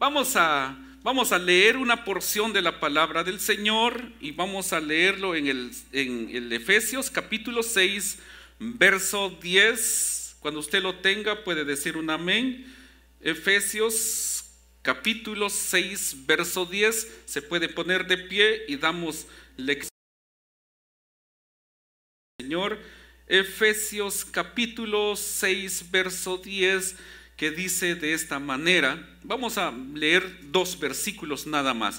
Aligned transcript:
vamos 0.00 0.34
a, 0.34 0.74
vamos 1.02 1.30
a 1.30 1.38
leer 1.38 1.76
una 1.76 2.04
porción 2.04 2.54
de 2.54 2.62
la 2.62 2.80
palabra 2.80 3.22
del 3.22 3.38
Señor 3.38 4.02
y 4.18 4.30
vamos 4.32 4.72
a 4.72 4.80
leerlo 4.80 5.36
en 5.36 5.46
el, 5.46 5.70
en 5.92 6.30
el 6.34 6.50
Efesios 6.54 7.10
capítulo 7.10 7.62
6, 7.62 8.18
verso 8.58 9.38
10. 9.42 10.36
Cuando 10.40 10.60
usted 10.60 10.82
lo 10.82 10.96
tenga 10.96 11.44
puede 11.44 11.66
decir 11.66 11.98
un 11.98 12.08
amén. 12.08 12.74
Efesios 13.20 14.46
capítulo 14.80 15.50
6, 15.50 16.24
verso 16.26 16.64
10. 16.64 17.24
Se 17.26 17.42
puede 17.42 17.68
poner 17.68 18.06
de 18.06 18.16
pie 18.16 18.64
y 18.68 18.76
damos 18.76 19.26
lección. 19.58 19.90
Señor, 22.40 22.78
Efesios 23.26 24.24
capítulo 24.24 25.14
6, 25.14 25.90
verso 25.90 26.38
10 26.38 26.96
que 27.40 27.50
dice 27.50 27.94
de 27.94 28.12
esta 28.12 28.38
manera, 28.38 29.02
vamos 29.22 29.56
a 29.56 29.72
leer 29.94 30.50
dos 30.52 30.78
versículos 30.78 31.46
nada 31.46 31.72
más. 31.72 31.98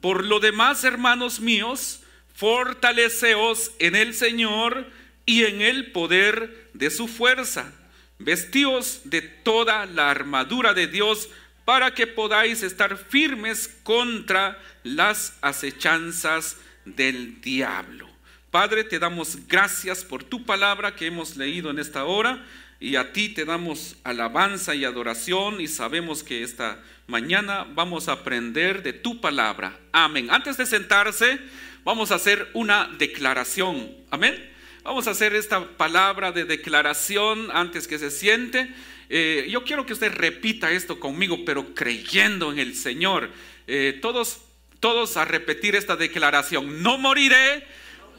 Por 0.00 0.24
lo 0.24 0.40
demás, 0.40 0.82
hermanos 0.82 1.38
míos, 1.38 2.00
fortaleceos 2.34 3.70
en 3.78 3.94
el 3.94 4.14
Señor 4.14 4.90
y 5.26 5.44
en 5.44 5.62
el 5.62 5.92
poder 5.92 6.70
de 6.74 6.90
su 6.90 7.06
fuerza. 7.06 7.72
Vestíos 8.18 9.02
de 9.04 9.22
toda 9.22 9.86
la 9.86 10.10
armadura 10.10 10.74
de 10.74 10.88
Dios 10.88 11.28
para 11.64 11.94
que 11.94 12.08
podáis 12.08 12.64
estar 12.64 12.96
firmes 12.96 13.68
contra 13.84 14.60
las 14.82 15.38
acechanzas 15.40 16.56
del 16.84 17.40
diablo. 17.40 18.10
Padre, 18.50 18.82
te 18.82 18.98
damos 18.98 19.46
gracias 19.46 20.04
por 20.04 20.24
tu 20.24 20.44
palabra 20.44 20.96
que 20.96 21.06
hemos 21.06 21.36
leído 21.36 21.70
en 21.70 21.78
esta 21.78 22.06
hora 22.06 22.44
y 22.82 22.96
a 22.96 23.12
ti 23.12 23.28
te 23.28 23.44
damos 23.44 23.94
alabanza 24.02 24.74
y 24.74 24.84
adoración 24.84 25.60
y 25.60 25.68
sabemos 25.68 26.24
que 26.24 26.42
esta 26.42 26.82
mañana 27.06 27.64
vamos 27.74 28.08
a 28.08 28.12
aprender 28.12 28.82
de 28.82 28.92
tu 28.92 29.20
palabra. 29.20 29.78
Amén. 29.92 30.26
Antes 30.32 30.56
de 30.56 30.66
sentarse, 30.66 31.38
vamos 31.84 32.10
a 32.10 32.16
hacer 32.16 32.50
una 32.54 32.90
declaración. 32.98 33.88
Amén. 34.10 34.34
Vamos 34.82 35.06
a 35.06 35.12
hacer 35.12 35.32
esta 35.36 35.64
palabra 35.76 36.32
de 36.32 36.44
declaración 36.44 37.50
antes 37.52 37.86
que 37.86 38.00
se 38.00 38.10
siente. 38.10 38.74
Eh, 39.08 39.46
yo 39.48 39.62
quiero 39.62 39.86
que 39.86 39.92
usted 39.92 40.12
repita 40.12 40.72
esto 40.72 40.98
conmigo, 40.98 41.44
pero 41.44 41.74
creyendo 41.74 42.50
en 42.50 42.58
el 42.58 42.74
Señor. 42.74 43.30
Eh, 43.68 44.00
todos, 44.02 44.40
todos 44.80 45.16
a 45.16 45.24
repetir 45.24 45.76
esta 45.76 45.94
declaración. 45.94 46.82
No 46.82 46.98
moriré, 46.98 47.64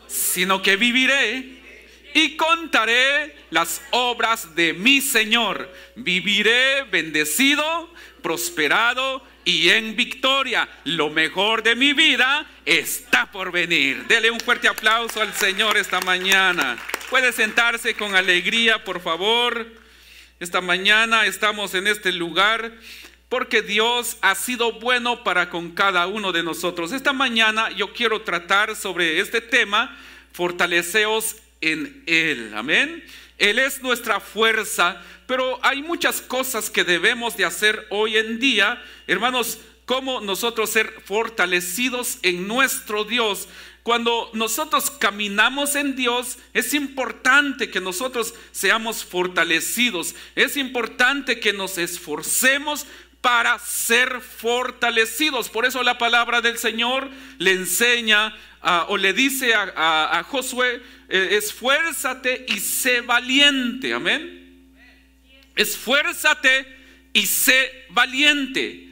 sino 0.07 0.61
que 0.61 0.77
viviré 0.77 1.62
y 2.13 2.35
contaré 2.35 3.35
las 3.49 3.81
obras 3.91 4.55
de 4.55 4.73
mi 4.73 5.01
Señor. 5.01 5.71
Viviré 5.95 6.83
bendecido, 6.83 7.91
prosperado 8.21 9.23
y 9.45 9.69
en 9.69 9.95
victoria. 9.95 10.67
Lo 10.85 11.09
mejor 11.09 11.63
de 11.63 11.75
mi 11.75 11.93
vida 11.93 12.49
está 12.65 13.31
por 13.31 13.51
venir. 13.51 14.05
Dele 14.07 14.31
un 14.31 14.39
fuerte 14.39 14.67
aplauso 14.67 15.21
al 15.21 15.33
Señor 15.33 15.77
esta 15.77 15.99
mañana. 16.01 16.77
Puede 17.09 17.31
sentarse 17.31 17.95
con 17.95 18.15
alegría, 18.15 18.83
por 18.83 19.01
favor. 19.01 19.67
Esta 20.39 20.61
mañana 20.61 21.25
estamos 21.25 21.73
en 21.75 21.87
este 21.87 22.11
lugar 22.11 22.73
porque 23.29 23.61
Dios 23.61 24.17
ha 24.21 24.35
sido 24.35 24.73
bueno 24.73 25.23
para 25.23 25.49
con 25.49 25.71
cada 25.71 26.05
uno 26.05 26.31
de 26.31 26.43
nosotros. 26.43 26.91
Esta 26.91 27.13
mañana 27.13 27.71
yo 27.71 27.91
quiero 27.93 28.21
tratar 28.21 28.75
sobre 28.75 29.19
este 29.19 29.41
tema, 29.41 29.97
fortaleceos 30.33 31.37
en 31.63 32.03
Él. 32.05 32.51
Amén. 32.55 33.03
Él 33.37 33.59
es 33.59 33.81
nuestra 33.81 34.19
fuerza, 34.19 35.01
pero 35.25 35.59
hay 35.63 35.81
muchas 35.81 36.21
cosas 36.21 36.69
que 36.69 36.83
debemos 36.83 37.35
de 37.35 37.45
hacer 37.45 37.87
hoy 37.89 38.17
en 38.17 38.39
día, 38.39 38.81
hermanos, 39.07 39.59
como 39.85 40.21
nosotros 40.21 40.69
ser 40.69 40.93
fortalecidos 41.05 42.19
en 42.21 42.47
nuestro 42.47 43.03
Dios. 43.03 43.47
Cuando 43.83 44.29
nosotros 44.33 44.89
caminamos 44.91 45.75
en 45.75 45.97
Dios, 45.97 46.37
es 46.53 46.73
importante 46.73 47.69
que 47.69 47.81
nosotros 47.81 48.33
seamos 48.53 49.03
fortalecidos. 49.03 50.15
Es 50.35 50.55
importante 50.55 51.41
que 51.41 51.51
nos 51.51 51.77
esforcemos 51.77 52.85
para 53.23 53.57
ser 53.57 54.19
fortalecidos. 54.19 55.47
Por 55.47 55.65
eso 55.65 55.81
la 55.81 55.97
palabra 55.97 56.41
del 56.41 56.57
Señor 56.57 57.09
le 57.37 57.53
enseña 57.53 58.35
o 58.89 58.97
le 58.97 59.13
dice 59.13 59.53
a, 59.55 60.25
Josué, 60.29 60.83
eh, 61.07 61.29
esfuérzate 61.37 62.45
y 62.49 62.59
sé 62.59 62.99
valiente, 62.99 63.93
amén. 63.93 64.69
Esfuérzate 65.55 66.67
y 67.13 67.25
sé 67.25 67.85
valiente. 67.91 68.89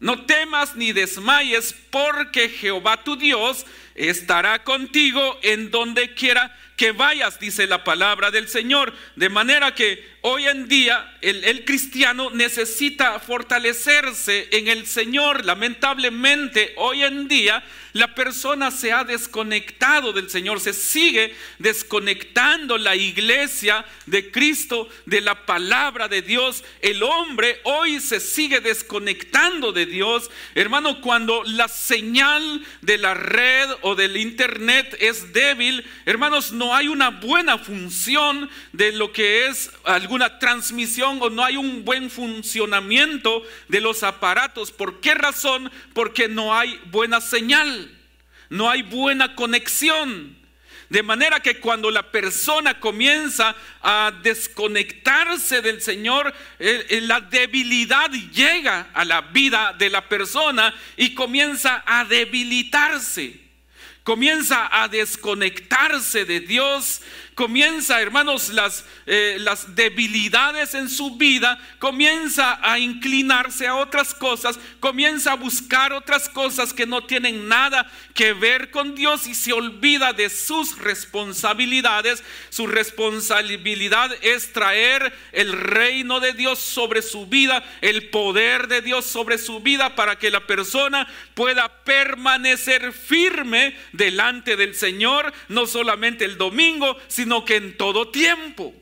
No 0.00 0.26
temas 0.26 0.76
ni 0.76 0.92
desmayes, 0.92 1.74
porque 1.90 2.48
Jehová 2.48 3.02
tu 3.02 3.16
Dios 3.16 3.66
estará 3.96 4.62
contigo 4.62 5.38
en 5.42 5.70
donde 5.70 6.14
quiera 6.14 6.56
que 6.76 6.92
vayas, 6.92 7.40
dice 7.40 7.66
la 7.66 7.82
palabra 7.82 8.30
del 8.30 8.46
Señor. 8.46 8.94
De 9.16 9.28
manera 9.28 9.74
que 9.74 10.08
hoy 10.20 10.46
en 10.46 10.68
día 10.68 11.18
el, 11.20 11.64
cristiano 11.64 12.30
necesita 12.30 13.18
fortalecerse 13.18 14.48
en 14.52 14.68
el 14.68 14.86
Señor. 14.86 15.44
Lamentablemente 15.44 16.74
hoy 16.76 17.02
en 17.02 17.26
día 17.26 17.64
la 17.92 18.14
persona 18.14 18.70
se 18.70 18.92
ha 18.92 19.04
desconectado 19.04 20.12
del 20.12 20.30
Señor, 20.30 20.60
se 20.60 20.72
sigue 20.72 21.34
desconectando 21.58 22.78
la 22.78 22.96
iglesia 22.96 23.84
de 24.06 24.30
Cristo, 24.30 24.88
de 25.06 25.20
la 25.20 25.46
palabra 25.46 26.08
de 26.08 26.22
Dios. 26.22 26.64
El 26.80 27.02
hombre 27.02 27.60
hoy 27.64 28.00
se 28.00 28.20
sigue 28.20 28.60
desconectando 28.60 29.72
de 29.72 29.86
Dios. 29.86 30.30
Hermano, 30.54 31.00
cuando 31.00 31.42
la 31.44 31.68
señal 31.68 32.64
de 32.82 32.98
la 32.98 33.14
red 33.14 33.70
o 33.82 33.94
del 33.94 34.16
internet 34.16 34.96
es 35.00 35.32
débil, 35.32 35.84
hermanos, 36.06 36.52
no 36.52 36.74
hay 36.74 36.88
una 36.88 37.10
buena 37.10 37.58
función 37.58 38.48
de 38.72 38.92
lo 38.92 39.12
que 39.12 39.46
es 39.46 39.70
alguna 39.84 40.38
transmisión 40.38 41.18
o 41.20 41.30
no 41.30 41.44
hay 41.44 41.56
un 41.56 41.84
buen 41.84 42.10
funcionamiento 42.10 43.42
de 43.68 43.80
los 43.80 44.02
aparatos. 44.02 44.70
¿Por 44.70 45.00
qué 45.00 45.14
razón? 45.14 45.70
Porque 45.94 46.28
no 46.28 46.54
hay 46.54 46.78
buena 46.86 47.20
señal, 47.20 47.87
no 48.50 48.70
hay 48.70 48.82
buena 48.82 49.34
conexión. 49.34 50.36
De 50.88 51.02
manera 51.02 51.40
que 51.40 51.60
cuando 51.60 51.90
la 51.90 52.10
persona 52.10 52.80
comienza 52.80 53.54
a 53.82 54.10
desconectarse 54.22 55.60
del 55.60 55.82
Señor, 55.82 56.34
eh, 56.58 56.86
eh, 56.88 57.00
la 57.02 57.20
debilidad 57.20 58.10
llega 58.10 58.88
a 58.94 59.04
la 59.04 59.20
vida 59.20 59.74
de 59.78 59.90
la 59.90 60.08
persona 60.08 60.74
y 60.96 61.12
comienza 61.14 61.82
a 61.86 62.04
debilitarse 62.04 63.48
comienza 64.08 64.70
a 64.72 64.88
desconectarse 64.88 66.24
de 66.24 66.40
Dios, 66.40 67.02
comienza, 67.38 68.00
hermanos, 68.00 68.48
las, 68.48 68.84
eh, 69.06 69.36
las 69.38 69.76
debilidades 69.76 70.74
en 70.74 70.90
su 70.90 71.18
vida, 71.18 71.56
comienza 71.78 72.58
a 72.60 72.80
inclinarse 72.80 73.68
a 73.68 73.76
otras 73.76 74.12
cosas, 74.12 74.58
comienza 74.80 75.30
a 75.30 75.36
buscar 75.36 75.92
otras 75.92 76.28
cosas 76.28 76.72
que 76.72 76.84
no 76.84 77.04
tienen 77.04 77.46
nada 77.46 77.88
que 78.12 78.32
ver 78.32 78.72
con 78.72 78.96
Dios 78.96 79.28
y 79.28 79.36
se 79.36 79.52
olvida 79.52 80.12
de 80.12 80.30
sus 80.30 80.78
responsabilidades. 80.78 82.24
Su 82.50 82.66
responsabilidad 82.66 84.10
es 84.20 84.52
traer 84.52 85.16
el 85.30 85.52
reino 85.52 86.18
de 86.18 86.32
Dios 86.32 86.58
sobre 86.58 87.02
su 87.02 87.28
vida, 87.28 87.62
el 87.82 88.10
poder 88.10 88.66
de 88.66 88.82
Dios 88.82 89.04
sobre 89.04 89.38
su 89.38 89.60
vida 89.60 89.94
para 89.94 90.18
que 90.18 90.32
la 90.32 90.44
persona 90.44 91.06
pueda 91.34 91.68
permanecer 91.84 92.92
firme 92.92 93.76
delante 93.92 94.56
del 94.56 94.74
Señor, 94.74 95.32
no 95.46 95.68
solamente 95.68 96.24
el 96.24 96.36
domingo, 96.36 96.98
sino 97.06 97.27
sino 97.28 97.44
que 97.44 97.56
en 97.56 97.76
todo 97.76 98.08
tiempo. 98.08 98.72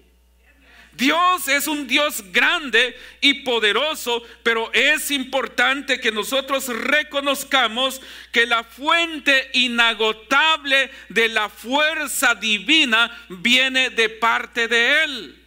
Dios 0.92 1.48
es 1.48 1.66
un 1.66 1.88
Dios 1.88 2.22
grande 2.30 2.96
y 3.20 3.42
poderoso, 3.42 4.22
pero 4.44 4.72
es 4.72 5.10
importante 5.10 5.98
que 5.98 6.12
nosotros 6.12 6.68
reconozcamos 6.68 8.00
que 8.30 8.46
la 8.46 8.62
fuente 8.62 9.50
inagotable 9.54 10.92
de 11.08 11.28
la 11.28 11.48
fuerza 11.48 12.36
divina 12.36 13.26
viene 13.28 13.90
de 13.90 14.10
parte 14.10 14.68
de 14.68 15.02
Él. 15.02 15.42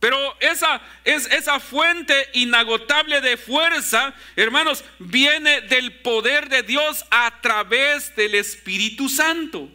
Pero 0.00 0.36
esa 0.40 0.82
es 1.02 1.24
esa 1.32 1.60
fuente 1.60 2.28
inagotable 2.34 3.22
de 3.22 3.38
fuerza, 3.38 4.12
hermanos, 4.36 4.84
viene 4.98 5.62
del 5.62 6.02
poder 6.02 6.50
de 6.50 6.62
Dios 6.62 7.06
a 7.10 7.40
través 7.40 8.14
del 8.14 8.34
Espíritu 8.34 9.08
Santo. 9.08 9.70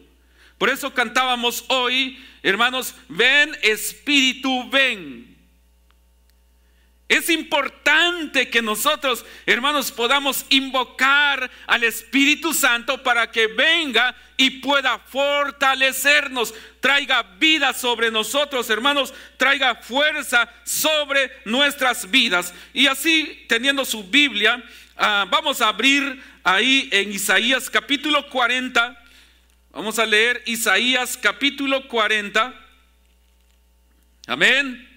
Por 0.60 0.68
eso 0.68 0.92
cantábamos 0.92 1.64
hoy, 1.68 2.22
hermanos, 2.42 2.94
ven 3.08 3.56
Espíritu, 3.62 4.68
ven. 4.68 5.34
Es 7.08 7.30
importante 7.30 8.50
que 8.50 8.60
nosotros, 8.60 9.24
hermanos, 9.46 9.90
podamos 9.90 10.44
invocar 10.50 11.50
al 11.66 11.82
Espíritu 11.82 12.52
Santo 12.52 13.02
para 13.02 13.30
que 13.30 13.46
venga 13.46 14.14
y 14.36 14.50
pueda 14.60 14.98
fortalecernos, 14.98 16.52
traiga 16.80 17.22
vida 17.38 17.72
sobre 17.72 18.10
nosotros, 18.10 18.68
hermanos, 18.68 19.14
traiga 19.38 19.76
fuerza 19.76 20.46
sobre 20.64 21.32
nuestras 21.46 22.10
vidas. 22.10 22.52
Y 22.74 22.86
así, 22.86 23.46
teniendo 23.48 23.86
su 23.86 24.04
Biblia, 24.04 24.62
ah, 24.98 25.24
vamos 25.30 25.62
a 25.62 25.68
abrir 25.68 26.22
ahí 26.44 26.90
en 26.92 27.12
Isaías 27.12 27.70
capítulo 27.70 28.28
40. 28.28 29.00
Vamos 29.72 30.00
a 30.00 30.06
leer 30.06 30.42
Isaías 30.46 31.16
capítulo 31.16 31.86
40. 31.86 32.52
Amén. 34.26 34.88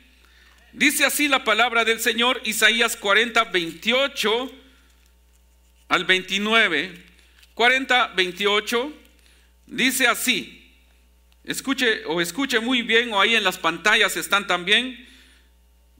Dice 0.72 1.06
así 1.06 1.28
la 1.28 1.44
palabra 1.44 1.86
del 1.86 2.00
Señor, 2.00 2.42
Isaías 2.44 2.98
40, 2.98 3.44
28 3.44 4.52
al 5.90 6.06
29. 6.06 7.04
40, 7.54 8.08
28. 8.16 8.94
Dice 9.68 10.08
así. 10.08 10.74
Escuche 11.44 12.06
o 12.08 12.20
escuche 12.20 12.60
muy 12.60 12.81
bien 12.81 13.14
o 13.14 13.22
ahí 13.22 13.36
en 13.36 13.44
las 13.44 13.60
pantallas 13.60 14.18
están 14.18 14.48
también. 14.48 15.08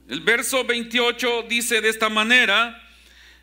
El 0.08 0.20
verso 0.22 0.64
28 0.64 1.44
dice 1.48 1.80
de 1.80 1.90
esta 1.90 2.08
manera, 2.08 2.82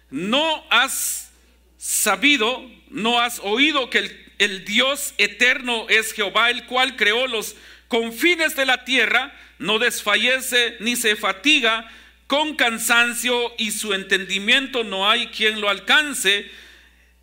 no 0.10 0.66
has 0.70 1.32
sabido, 1.78 2.70
no 2.90 3.18
has 3.22 3.40
oído 3.40 3.90
que 3.90 4.00
el, 4.00 4.31
el 4.42 4.66
Dios 4.66 5.14
eterno 5.20 5.86
es 5.88 6.14
Jehová, 6.14 6.50
el 6.50 6.66
cual 6.66 6.96
creó 6.96 7.28
los 7.28 7.56
confines 7.88 8.56
de 8.56 8.66
la 8.66 8.86
tierra 8.86 9.32
no 9.60 9.78
desfallece 9.78 10.78
ni 10.80 10.96
se 10.96 11.16
fatiga 11.16 11.88
con 12.26 12.56
cansancio 12.56 13.54
y 13.60 13.70
su 13.70 13.94
entendimiento 13.94 14.84
no 14.84 15.08
hay 15.08 15.28
quien 15.28 15.62
lo 15.62 15.70
alcance. 15.70 16.50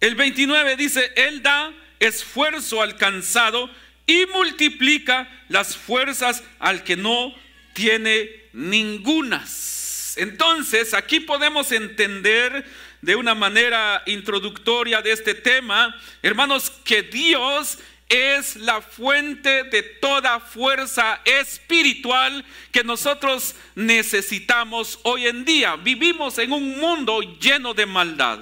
El 0.01 0.15
29 0.15 0.77
dice, 0.77 1.13
Él 1.17 1.43
da 1.43 1.73
esfuerzo 1.99 2.83
al 2.83 2.95
cansado 2.95 3.69
y 4.07 4.27
multiplica 4.27 5.29
las 5.49 5.77
fuerzas 5.77 6.45
al 6.61 6.85
que 6.85 6.97
no 6.97 7.35
tiene 7.73 8.31
ningunas. 8.53 10.15
Entonces, 10.19 10.95
aquí 10.95 11.19
podemos 11.19 11.73
entender 11.73 12.65
de 13.03 13.17
una 13.17 13.35
manera 13.35 14.03
introductoria 14.07 15.03
de 15.03 15.13
este 15.13 15.35
tema, 15.35 15.95
hermanos, 16.23 16.71
que 16.85 17.03
Dios 17.03 17.79
es 18.09 18.57
la 18.57 18.81
fuente 18.81 19.65
de 19.65 19.83
toda 19.83 20.41
fuerza 20.41 21.21
espiritual 21.25 22.45
que 22.73 22.83
nosotros 22.83 23.55
necesitamos 23.75 24.99
hoy 25.03 25.27
en 25.27 25.45
día. 25.45 25.77
Vivimos 25.77 26.39
en 26.39 26.53
un 26.53 26.79
mundo 26.79 27.21
lleno 27.39 27.75
de 27.75 27.87
maldad. 27.87 28.41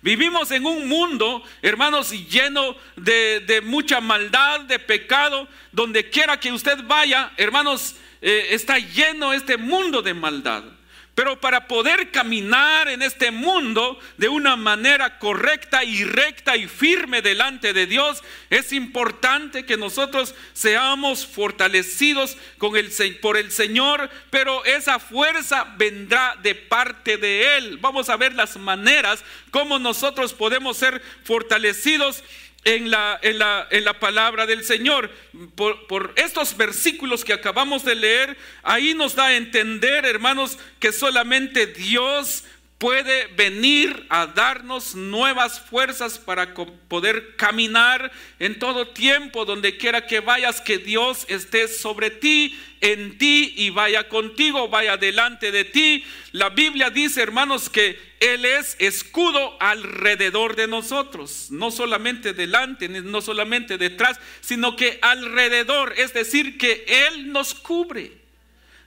Vivimos 0.00 0.52
en 0.52 0.64
un 0.64 0.86
mundo, 0.86 1.42
hermanos, 1.60 2.12
lleno 2.12 2.76
de, 2.94 3.60
mucha 3.64 4.00
maldad, 4.00 4.60
de 4.60 4.78
pecado. 4.78 5.48
Donde 5.72 6.08
quiera 6.08 6.38
que 6.38 6.52
usted 6.52 6.78
vaya, 6.84 7.32
hermanos, 7.36 7.96
eh, 8.22 8.48
está 8.50 8.78
lleno 8.78 9.32
este 9.32 9.56
mundo 9.56 10.00
de 10.00 10.14
maldad. 10.14 10.64
Pero 11.18 11.40
para 11.40 11.66
poder 11.66 12.12
caminar 12.12 12.86
en 12.86 13.02
este 13.02 13.32
mundo 13.32 13.98
de 14.18 14.28
una 14.28 14.54
manera 14.54 15.18
correcta 15.18 15.82
y 15.82 16.04
recta 16.04 16.56
y 16.56 16.68
firme 16.68 17.22
delante 17.22 17.72
de 17.72 17.88
Dios, 17.88 18.22
es 18.50 18.72
importante 18.72 19.66
que 19.66 19.76
nosotros 19.76 20.36
seamos 20.52 21.26
fortalecidos 21.26 22.36
con 22.56 22.76
el, 22.76 22.92
por 23.20 23.36
el 23.36 23.50
Señor, 23.50 24.08
pero 24.30 24.64
esa 24.64 25.00
fuerza 25.00 25.74
vendrá 25.76 26.36
de 26.40 26.54
parte 26.54 27.16
de 27.16 27.56
Él. 27.56 27.78
Vamos 27.78 28.10
a 28.10 28.16
ver 28.16 28.34
las 28.34 28.56
maneras 28.56 29.24
como 29.50 29.80
nosotros 29.80 30.32
podemos 30.32 30.76
ser 30.76 31.02
fortalecidos 31.24 32.22
en 32.68 32.90
la, 32.90 33.18
en 33.22 33.38
la, 33.38 33.66
en 33.70 33.84
la 33.84 33.98
palabra 33.98 34.44
del 34.44 34.62
Señor. 34.62 35.10
Por, 35.54 35.86
por, 35.86 36.12
estos 36.16 36.54
versículos 36.54 37.24
que 37.24 37.32
acabamos 37.32 37.82
de 37.82 37.94
leer, 37.94 38.36
ahí 38.62 38.92
nos 38.92 39.14
da 39.14 39.26
a 39.26 39.36
entender, 39.36 40.04
hermanos, 40.04 40.58
que 40.78 40.92
solamente 40.92 41.66
Dios 41.66 42.44
puede 42.78 43.26
venir 43.34 44.06
a 44.08 44.26
darnos 44.26 44.94
nuevas 44.94 45.60
fuerzas 45.60 46.16
para 46.16 46.54
poder 46.54 47.34
caminar 47.36 48.12
en 48.38 48.58
todo 48.58 48.88
tiempo, 48.88 49.44
donde 49.44 49.76
quiera 49.76 50.06
que 50.06 50.20
vayas, 50.20 50.60
que 50.60 50.78
Dios 50.78 51.26
esté 51.28 51.66
sobre 51.66 52.10
ti, 52.10 52.56
en 52.80 53.18
ti 53.18 53.52
y 53.56 53.70
vaya 53.70 54.08
contigo, 54.08 54.68
vaya 54.68 54.96
delante 54.96 55.50
de 55.50 55.64
ti. 55.64 56.04
La 56.30 56.50
Biblia 56.50 56.90
dice, 56.90 57.20
hermanos, 57.20 57.68
que 57.68 57.98
Él 58.20 58.44
es 58.44 58.76
escudo 58.78 59.60
alrededor 59.60 60.54
de 60.54 60.68
nosotros, 60.68 61.48
no 61.50 61.72
solamente 61.72 62.32
delante, 62.32 62.88
no 62.88 63.20
solamente 63.20 63.76
detrás, 63.76 64.20
sino 64.40 64.76
que 64.76 65.00
alrededor, 65.02 65.94
es 65.96 66.14
decir, 66.14 66.56
que 66.56 66.84
Él 66.86 67.32
nos 67.32 67.54
cubre. 67.54 68.17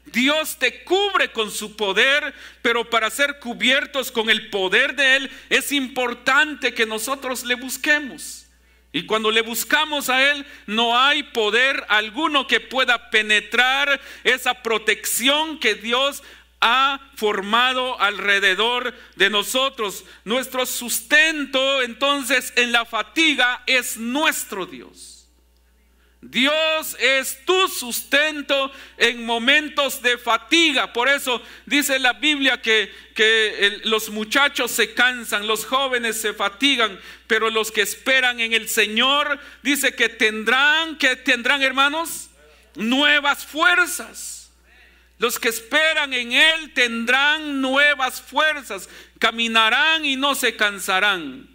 Dios 0.05 0.57
te 0.57 0.83
cubre 0.83 1.31
con 1.31 1.51
su 1.51 1.75
poder, 1.75 2.33
pero 2.61 2.89
para 2.89 3.09
ser 3.09 3.39
cubiertos 3.39 4.11
con 4.11 4.29
el 4.29 4.49
poder 4.49 4.95
de 4.95 5.15
Él 5.17 5.31
es 5.49 5.71
importante 5.71 6.73
que 6.73 6.85
nosotros 6.85 7.43
le 7.43 7.55
busquemos. 7.55 8.47
Y 8.93 9.05
cuando 9.05 9.31
le 9.31 9.41
buscamos 9.41 10.09
a 10.09 10.31
Él, 10.31 10.45
no 10.65 10.99
hay 10.99 11.23
poder 11.23 11.85
alguno 11.87 12.47
que 12.47 12.59
pueda 12.59 13.09
penetrar 13.09 14.01
esa 14.23 14.61
protección 14.61 15.59
que 15.59 15.75
Dios 15.75 16.23
ha 16.59 16.99
formado 17.15 17.99
alrededor 17.99 18.93
de 19.15 19.29
nosotros. 19.29 20.03
Nuestro 20.25 20.65
sustento 20.65 21.81
entonces 21.81 22.53
en 22.55 22.71
la 22.71 22.85
fatiga 22.85 23.63
es 23.65 23.97
nuestro 23.97 24.65
Dios. 24.65 25.20
Dios 26.21 26.95
es 26.99 27.43
tu 27.45 27.67
sustento 27.67 28.71
en 28.97 29.25
momentos 29.25 30.03
de 30.03 30.19
fatiga. 30.19 30.93
Por 30.93 31.09
eso 31.09 31.41
dice 31.65 31.97
la 31.97 32.13
Biblia 32.13 32.61
que, 32.61 32.93
que 33.15 33.81
los 33.85 34.09
muchachos 34.09 34.69
se 34.69 34.93
cansan, 34.93 35.47
los 35.47 35.65
jóvenes 35.65 36.21
se 36.21 36.33
fatigan, 36.33 36.99
pero 37.25 37.49
los 37.49 37.71
que 37.71 37.81
esperan 37.81 38.39
en 38.39 38.53
el 38.53 38.69
Señor 38.69 39.39
dice 39.63 39.95
que 39.95 40.09
tendrán, 40.09 40.97
que 40.99 41.15
tendrán 41.15 41.63
hermanos, 41.63 42.29
nuevas 42.75 43.43
fuerzas. 43.43 44.51
Los 45.17 45.39
que 45.39 45.49
esperan 45.49 46.13
en 46.13 46.33
Él 46.33 46.73
tendrán 46.73 47.61
nuevas 47.61 48.21
fuerzas, 48.21 48.89
caminarán 49.17 50.05
y 50.05 50.15
no 50.15 50.35
se 50.35 50.55
cansarán. 50.55 51.47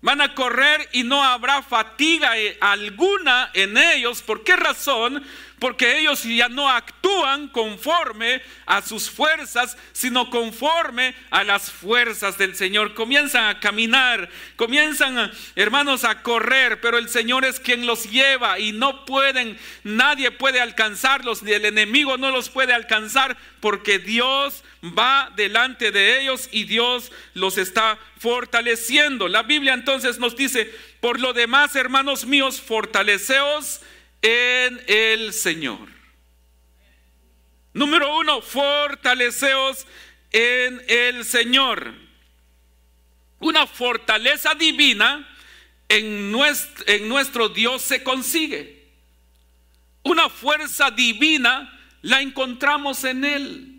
Van 0.00 0.20
a 0.20 0.34
correr 0.34 0.88
y 0.92 1.02
no 1.02 1.24
habrá 1.24 1.62
fatiga 1.62 2.38
eh, 2.38 2.56
alguna 2.60 3.50
en 3.54 3.76
ellos. 3.76 4.22
¿Por 4.22 4.44
qué 4.44 4.54
razón? 4.54 5.24
Porque 5.58 5.98
ellos 5.98 6.22
ya 6.22 6.48
no 6.48 6.68
actúan 6.68 7.48
conforme 7.48 8.40
a 8.66 8.80
sus 8.80 9.10
fuerzas, 9.10 9.76
sino 9.92 10.30
conforme 10.30 11.14
a 11.30 11.42
las 11.42 11.70
fuerzas 11.70 12.38
del 12.38 12.54
Señor. 12.54 12.94
Comienzan 12.94 13.46
a 13.46 13.60
caminar, 13.60 14.28
comienzan, 14.56 15.32
hermanos, 15.56 16.04
a 16.04 16.22
correr, 16.22 16.80
pero 16.80 16.98
el 16.98 17.08
Señor 17.08 17.44
es 17.44 17.58
quien 17.58 17.86
los 17.86 18.10
lleva 18.10 18.58
y 18.58 18.72
no 18.72 19.04
pueden, 19.04 19.58
nadie 19.82 20.30
puede 20.30 20.60
alcanzarlos, 20.60 21.42
ni 21.42 21.52
el 21.52 21.64
enemigo 21.64 22.16
no 22.16 22.30
los 22.30 22.48
puede 22.48 22.72
alcanzar, 22.72 23.36
porque 23.60 23.98
Dios 23.98 24.62
va 24.82 25.32
delante 25.34 25.90
de 25.90 26.20
ellos 26.20 26.48
y 26.52 26.64
Dios 26.64 27.10
los 27.34 27.58
está 27.58 27.98
fortaleciendo. 28.18 29.28
La 29.28 29.42
Biblia 29.42 29.74
entonces 29.74 30.18
nos 30.18 30.36
dice, 30.36 30.72
por 31.00 31.20
lo 31.20 31.32
demás, 31.32 31.74
hermanos 31.76 32.24
míos, 32.24 32.60
fortaleceos 32.60 33.80
en 34.22 34.82
el 34.86 35.32
Señor. 35.32 35.88
Número 37.72 38.18
uno, 38.18 38.40
fortaleceos 38.42 39.86
en 40.32 40.82
el 40.88 41.24
Señor. 41.24 41.94
Una 43.40 43.66
fortaleza 43.66 44.54
divina 44.54 45.28
en 45.88 46.32
nuestro, 46.32 46.84
en 46.88 47.08
nuestro 47.08 47.48
Dios 47.48 47.82
se 47.82 48.02
consigue. 48.02 48.88
Una 50.02 50.28
fuerza 50.28 50.90
divina 50.90 51.78
la 52.02 52.20
encontramos 52.20 53.04
en 53.04 53.24
Él. 53.24 53.77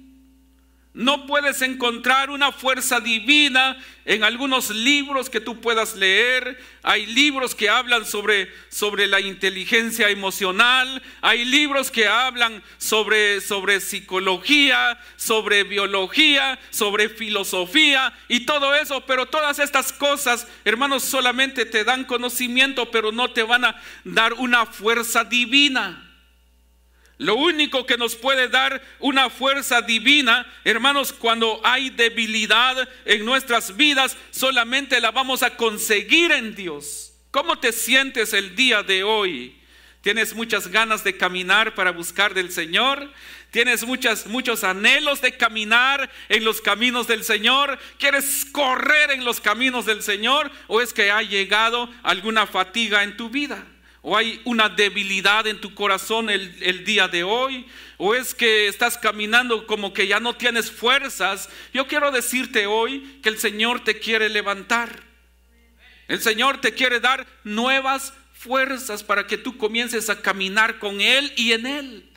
No 0.93 1.27
puedes 1.27 1.61
encontrar 1.61 2.31
una 2.31 2.51
fuerza 2.51 2.99
divina 2.99 3.77
en 4.05 4.23
algunos 4.23 4.71
libros 4.71 5.29
que 5.29 5.39
tú 5.39 5.61
puedas 5.61 5.95
leer. 5.95 6.59
Hay 6.81 7.05
libros 7.05 7.53
que 7.53 7.69
hablan 7.69 8.07
sobre, 8.07 8.51
sobre 8.69 9.05
la 9.05 9.19
inteligencia 9.19 10.09
emocional. 10.09 11.01
Hay 11.21 11.45
libros 11.45 11.91
que 11.91 12.07
hablan 12.07 12.63
sobre, 12.79 13.39
sobre 13.39 13.81
psicología, 13.81 14.99
sobre 15.15 15.63
biología, 15.63 16.57
sobre 16.71 17.07
filosofía 17.07 18.11
y 18.27 18.47
todo 18.47 18.73
eso. 18.73 19.05
Pero 19.05 19.27
todas 19.27 19.59
estas 19.59 19.93
cosas, 19.93 20.47
hermanos, 20.65 21.03
solamente 21.03 21.67
te 21.67 21.83
dan 21.83 22.03
conocimiento, 22.03 22.89
pero 22.89 23.11
no 23.11 23.31
te 23.31 23.43
van 23.43 23.63
a 23.63 23.79
dar 24.03 24.33
una 24.33 24.65
fuerza 24.65 25.23
divina. 25.23 26.08
Lo 27.19 27.35
único 27.35 27.85
que 27.85 27.97
nos 27.97 28.15
puede 28.15 28.47
dar 28.47 28.81
una 28.97 29.29
fuerza 29.29 29.81
divina, 29.81 30.49
hermanos, 30.63 31.11
cuando 31.11 31.59
hay 31.65 31.89
debilidad 31.89 32.87
en 33.03 33.25
nuestras 33.25 33.75
vidas, 33.75 34.15
solamente 34.31 35.01
la 35.01 35.11
vamos 35.11 35.43
a 35.43 35.57
conseguir 35.57 36.31
en 36.31 36.55
Dios. 36.55 37.11
¿Cómo 37.31 37.59
te 37.59 37.73
sientes 37.73 38.31
el 38.31 38.55
día 38.55 38.83
de 38.83 39.03
hoy? 39.03 39.59
¿Tienes 40.01 40.33
muchas 40.33 40.69
ganas 40.69 41.03
de 41.03 41.17
caminar 41.17 41.75
para 41.75 41.91
buscar 41.91 42.33
del 42.33 42.53
Señor? 42.53 43.11
¿Tienes 43.51 43.85
muchos 43.85 44.63
anhelos 44.63 45.19
de 45.19 45.35
caminar 45.35 46.09
en 46.29 46.45
los 46.45 46.61
caminos 46.61 47.05
del 47.07 47.25
Señor? 47.25 47.77
¿Quieres 47.97 48.45
correr 48.49 49.11
en 49.11 49.25
los 49.25 49.41
caminos 49.41 49.85
del 49.85 50.03
Señor? 50.03 50.49
¿O 50.67 50.79
es 50.79 50.93
que 50.93 51.11
ha 51.11 51.21
llegado 51.21 51.89
alguna 52.01 52.47
fatiga 52.47 53.03
en 53.03 53.17
tu 53.17 53.29
vida? 53.29 53.65
¿O 54.01 54.15
hay 54.15 54.41
una 54.45 54.69
debilidad 54.69 55.45
en 55.47 55.59
tu 55.59 55.73
corazón 55.73 56.29
el, 56.29 56.55
el, 56.61 56.85
día 56.85 57.07
de 57.07 57.23
hoy? 57.23 57.65
¿O 57.97 58.15
es 58.15 58.33
que 58.33 58.67
estás 58.67 58.97
caminando 58.97 59.67
como 59.67 59.93
que 59.93 60.07
ya 60.07 60.19
no 60.19 60.35
tienes 60.35 60.71
fuerzas? 60.71 61.49
Yo 61.73 61.87
quiero 61.87 62.11
decirte 62.11 62.65
hoy 62.65 63.19
que 63.21 63.29
el 63.29 63.37
Señor 63.37 63.83
te 63.83 63.99
quiere 63.99 64.29
levantar. 64.29 65.03
El 66.07 66.21
Señor 66.21 66.61
te 66.61 66.73
quiere 66.73 66.99
dar 66.99 67.27
nuevas 67.43 68.13
fuerzas 68.33 69.03
para 69.03 69.27
que 69.27 69.37
tú 69.37 69.57
comiences 69.57 70.09
a 70.09 70.21
caminar 70.21 70.79
con 70.79 71.01
Él 71.01 71.33
y 71.35 71.51
en 71.51 71.67
Él. 71.67 72.09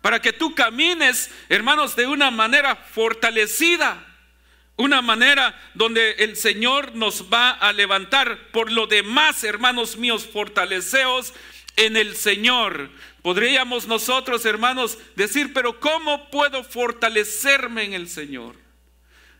Para 0.00 0.22
que 0.22 0.32
tú 0.32 0.54
camines, 0.54 1.30
hermanos, 1.50 1.96
de 1.96 2.06
una 2.06 2.30
manera 2.30 2.74
fortalecida. 2.76 4.07
Una 4.78 5.02
manera 5.02 5.60
donde 5.74 6.12
el 6.12 6.36
Señor 6.36 6.94
nos 6.94 7.24
va 7.32 7.50
a 7.50 7.72
levantar. 7.72 8.52
Por 8.52 8.70
lo 8.70 8.86
demás, 8.86 9.42
hermanos 9.42 9.96
míos, 9.96 10.24
fortaleceos 10.32 11.34
en 11.74 11.96
el 11.96 12.14
Señor. 12.14 12.88
Podríamos 13.22 13.88
nosotros, 13.88 14.44
hermanos, 14.44 14.96
decir, 15.16 15.52
pero 15.52 15.80
¿cómo 15.80 16.30
puedo 16.30 16.62
fortalecerme 16.62 17.82
en 17.82 17.94
el 17.94 18.08
Señor? 18.08 18.54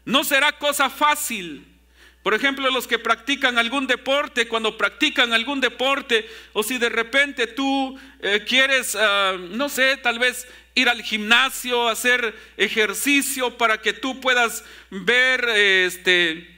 No 0.04 0.24
será 0.24 0.58
cosa 0.58 0.90
fácil. 0.90 1.64
Por 2.24 2.34
ejemplo, 2.34 2.68
los 2.72 2.88
que 2.88 2.98
practican 2.98 3.58
algún 3.58 3.86
deporte, 3.86 4.48
cuando 4.48 4.76
practican 4.76 5.32
algún 5.32 5.60
deporte, 5.60 6.28
o 6.52 6.64
si 6.64 6.78
de 6.78 6.88
repente 6.88 7.46
tú 7.46 7.96
eh, 8.20 8.44
quieres, 8.44 8.96
uh, 8.96 9.38
no 9.38 9.68
sé, 9.68 9.98
tal 9.98 10.18
vez 10.18 10.48
ir 10.78 10.88
al 10.88 11.02
gimnasio, 11.02 11.88
hacer 11.88 12.34
ejercicio 12.56 13.58
para 13.58 13.80
que 13.80 13.92
tú 13.92 14.20
puedas 14.20 14.64
ver, 14.90 15.48
este, 15.48 16.48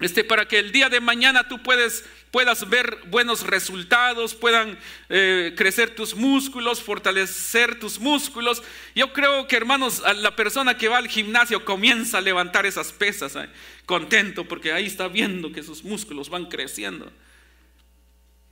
este, 0.00 0.24
para 0.24 0.46
que 0.46 0.58
el 0.58 0.72
día 0.72 0.90
de 0.90 1.00
mañana 1.00 1.48
tú 1.48 1.62
puedes, 1.62 2.04
puedas 2.30 2.68
ver 2.68 2.98
buenos 3.06 3.46
resultados, 3.46 4.34
puedan 4.34 4.78
eh, 5.08 5.54
crecer 5.56 5.94
tus 5.94 6.14
músculos, 6.14 6.82
fortalecer 6.82 7.78
tus 7.78 7.98
músculos. 7.98 8.62
Yo 8.94 9.12
creo 9.14 9.46
que 9.48 9.56
hermanos, 9.56 10.02
la 10.16 10.36
persona 10.36 10.76
que 10.76 10.88
va 10.88 10.98
al 10.98 11.08
gimnasio 11.08 11.64
comienza 11.64 12.18
a 12.18 12.20
levantar 12.20 12.66
esas 12.66 12.92
pesas, 12.92 13.36
¿eh? 13.36 13.48
contento 13.86 14.46
porque 14.46 14.72
ahí 14.72 14.86
está 14.86 15.08
viendo 15.08 15.50
que 15.50 15.62
sus 15.62 15.82
músculos 15.82 16.28
van 16.28 16.46
creciendo. 16.46 17.10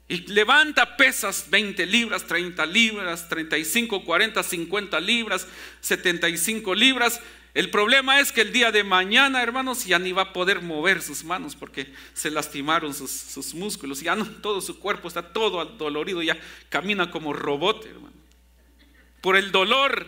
Y 0.08 0.26
levanta 0.28 0.96
pesas 0.96 1.50
20 1.50 1.84
libras, 1.84 2.26
30 2.26 2.64
libras, 2.64 3.28
35, 3.28 4.04
40, 4.04 4.42
50 4.42 5.00
libras, 5.00 5.46
75 5.80 6.74
libras. 6.74 7.20
El 7.52 7.70
problema 7.70 8.18
es 8.18 8.32
que 8.32 8.40
el 8.40 8.50
día 8.50 8.72
de 8.72 8.84
mañana, 8.84 9.42
hermanos, 9.42 9.84
ya 9.84 9.98
ni 9.98 10.12
va 10.12 10.22
a 10.22 10.32
poder 10.32 10.62
mover 10.62 11.02
sus 11.02 11.24
manos 11.24 11.56
porque 11.56 11.92
se 12.14 12.30
lastimaron 12.30 12.94
sus, 12.94 13.54
músculos. 13.54 14.00
Ya 14.00 14.16
no, 14.16 14.24
todo 14.24 14.62
su 14.62 14.78
cuerpo 14.78 15.08
está 15.08 15.32
todo 15.32 15.64
dolorido, 15.64 16.22
ya 16.22 16.38
camina 16.70 17.10
como 17.10 17.34
robot, 17.34 17.84
hermano. 17.84 18.16
Por 19.20 19.36
el 19.36 19.52
dolor. 19.52 20.06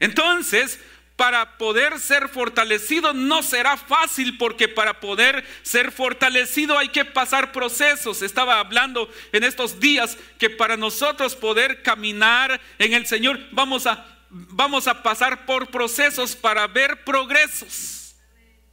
Entonces, 0.00 0.78
para 1.16 1.56
poder 1.56 1.98
ser 1.98 2.28
fortalecido 2.28 3.14
no 3.14 3.42
será 3.42 3.78
fácil 3.78 4.36
porque 4.36 4.68
para 4.68 5.00
poder 5.00 5.44
ser 5.62 5.90
fortalecido 5.90 6.76
hay 6.76 6.88
que 6.88 7.06
pasar 7.06 7.52
procesos. 7.52 8.20
Estaba 8.20 8.60
hablando 8.60 9.10
en 9.32 9.42
estos 9.42 9.80
días 9.80 10.18
que 10.38 10.50
para 10.50 10.76
nosotros 10.76 11.34
poder 11.34 11.82
caminar 11.82 12.60
en 12.78 12.92
el 12.92 13.06
Señor 13.06 13.40
vamos 13.50 13.86
a, 13.86 14.06
vamos 14.28 14.86
a 14.86 15.02
pasar 15.02 15.46
por 15.46 15.68
procesos 15.68 16.36
para 16.36 16.66
ver 16.66 17.02
progresos. 17.02 18.14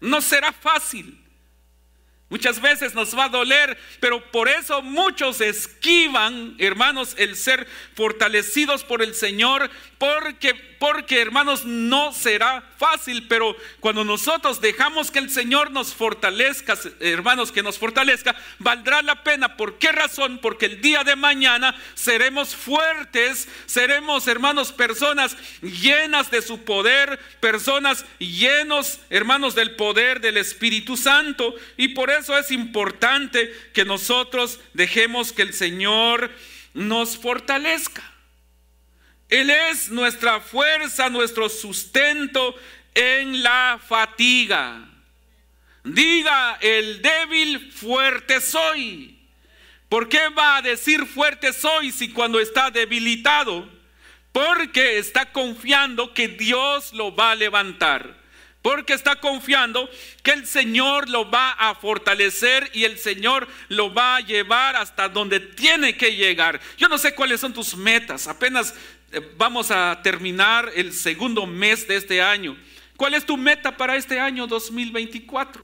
No 0.01 0.21
será 0.21 0.51
fácil. 0.51 1.22
Muchas 2.29 2.59
veces 2.59 2.95
nos 2.95 3.15
va 3.15 3.25
a 3.25 3.29
doler, 3.29 3.77
pero 3.99 4.31
por 4.31 4.49
eso 4.49 4.81
muchos 4.81 5.39
esquivan, 5.39 6.55
hermanos, 6.57 7.13
el 7.19 7.35
ser 7.35 7.67
fortalecidos 7.93 8.83
por 8.83 9.03
el 9.03 9.13
Señor, 9.13 9.69
porque, 9.99 10.55
porque 10.79 11.21
hermanos, 11.21 11.63
no 11.63 12.11
será 12.11 12.63
fácil, 12.77 13.27
pero 13.27 13.55
cuando 13.79 14.03
nosotros 14.03 14.59
dejamos 14.61 15.11
que 15.11 15.19
el 15.19 15.29
Señor 15.29 15.69
nos 15.69 15.93
fortalezca, 15.93 16.75
hermanos, 16.99 17.51
que 17.51 17.61
nos 17.61 17.77
fortalezca, 17.77 18.35
valdrá 18.57 19.03
la 19.03 19.23
pena. 19.23 19.55
¿Por 19.55 19.77
qué 19.77 19.91
razón? 19.91 20.39
Porque 20.41 20.65
el 20.65 20.81
día 20.81 21.03
de 21.03 21.15
mañana 21.15 21.75
seremos 21.93 22.55
fuertes, 22.55 23.47
seremos, 23.67 24.27
hermanos, 24.27 24.71
personas 24.71 25.37
llenas 25.61 26.31
de 26.31 26.41
su 26.41 26.63
poder, 26.63 27.19
personas 27.39 28.05
llenos, 28.17 28.99
hermanos, 29.09 29.55
del 29.55 29.75
poder 29.75 30.19
del 30.19 30.37
Espíritu 30.37 30.97
Santo. 30.97 31.53
Y 31.77 31.89
por 31.89 32.09
eso 32.09 32.22
es 32.29 32.51
importante 32.51 33.51
que 33.73 33.85
nosotros 33.85 34.59
dejemos 34.73 35.31
que 35.33 35.41
el 35.41 35.53
Señor 35.53 36.31
nos 36.73 37.17
fortalezca. 37.17 38.03
Él 39.29 39.49
es 39.49 39.89
nuestra 39.89 40.39
fuerza, 40.41 41.09
nuestro 41.09 41.49
sustento 41.49 42.55
en 42.93 43.41
la 43.41 43.79
fatiga. 43.85 44.87
Diga 45.83 46.57
el 46.61 47.01
débil, 47.01 47.71
fuerte 47.71 48.39
soy. 48.39 49.19
¿Por 49.89 50.09
qué 50.09 50.29
va 50.29 50.57
a 50.57 50.61
decir 50.61 51.05
fuerte 51.05 51.51
soy 51.53 51.91
si 51.91 52.09
cuando 52.09 52.39
está 52.39 52.71
debilitado? 52.71 53.69
Porque 54.31 54.97
está 54.97 55.31
confiando 55.31 56.13
que 56.13 56.27
Dios 56.27 56.93
lo 56.93 57.15
va 57.15 57.31
a 57.31 57.35
levantar. 57.35 58.22
Porque 58.63 58.93
está 58.93 59.17
confiando 59.17 59.89
que 60.23 60.31
el 60.31 60.47
Señor 60.47 61.09
lo 61.09 61.29
va 61.29 61.51
a 61.51 61.75
fortalecer 61.75 62.71
y 62.73 62.85
el 62.85 62.97
Señor 62.97 63.45
lo 63.67 63.93
va 63.93 64.15
a 64.15 64.21
llevar 64.21 64.77
hasta 64.77 65.09
donde 65.09 65.41
tiene 65.41 65.97
que 65.97 66.15
llegar. 66.15 66.61
Yo 66.77 66.87
no 66.87 66.97
sé 66.97 67.13
cuáles 67.13 67.41
son 67.41 67.53
tus 67.53 67.75
metas. 67.75 68.25
Apenas 68.25 68.73
eh, 69.11 69.19
vamos 69.35 69.69
a 69.69 69.99
terminar 70.01 70.71
el 70.73 70.93
segundo 70.93 71.45
mes 71.45 71.85
de 71.89 71.97
este 71.97 72.21
año. 72.21 72.57
¿Cuál 72.95 73.15
es 73.15 73.25
tu 73.25 73.35
meta 73.35 73.75
para 73.75 73.97
este 73.97 74.17
año 74.17 74.47
2024? 74.47 75.61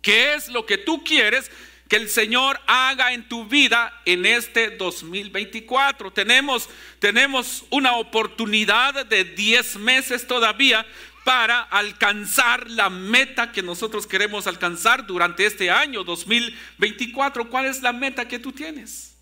¿Qué 0.00 0.32
es 0.32 0.48
lo 0.48 0.64
que 0.64 0.78
tú 0.78 1.04
quieres 1.04 1.50
que 1.92 1.96
el 1.96 2.08
Señor 2.08 2.58
haga 2.66 3.12
en 3.12 3.28
tu 3.28 3.44
vida 3.44 3.92
en 4.06 4.24
este 4.24 4.70
2024. 4.70 6.10
Tenemos, 6.10 6.70
tenemos 6.98 7.66
una 7.68 7.96
oportunidad 7.96 9.04
de 9.04 9.24
10 9.24 9.76
meses 9.76 10.26
todavía 10.26 10.86
para 11.24 11.60
alcanzar 11.60 12.68
la 12.70 12.90
meta 12.90 13.52
que 13.52 13.62
nosotros 13.62 14.06
queremos 14.06 14.46
alcanzar 14.46 15.06
durante 15.06 15.46
este 15.46 15.70
año 15.70 16.04
2024. 16.04 17.48
¿Cuál 17.48 17.66
es 17.66 17.82
la 17.82 17.92
meta 17.92 18.26
que 18.26 18.38
tú 18.38 18.52
tienes? 18.52 19.14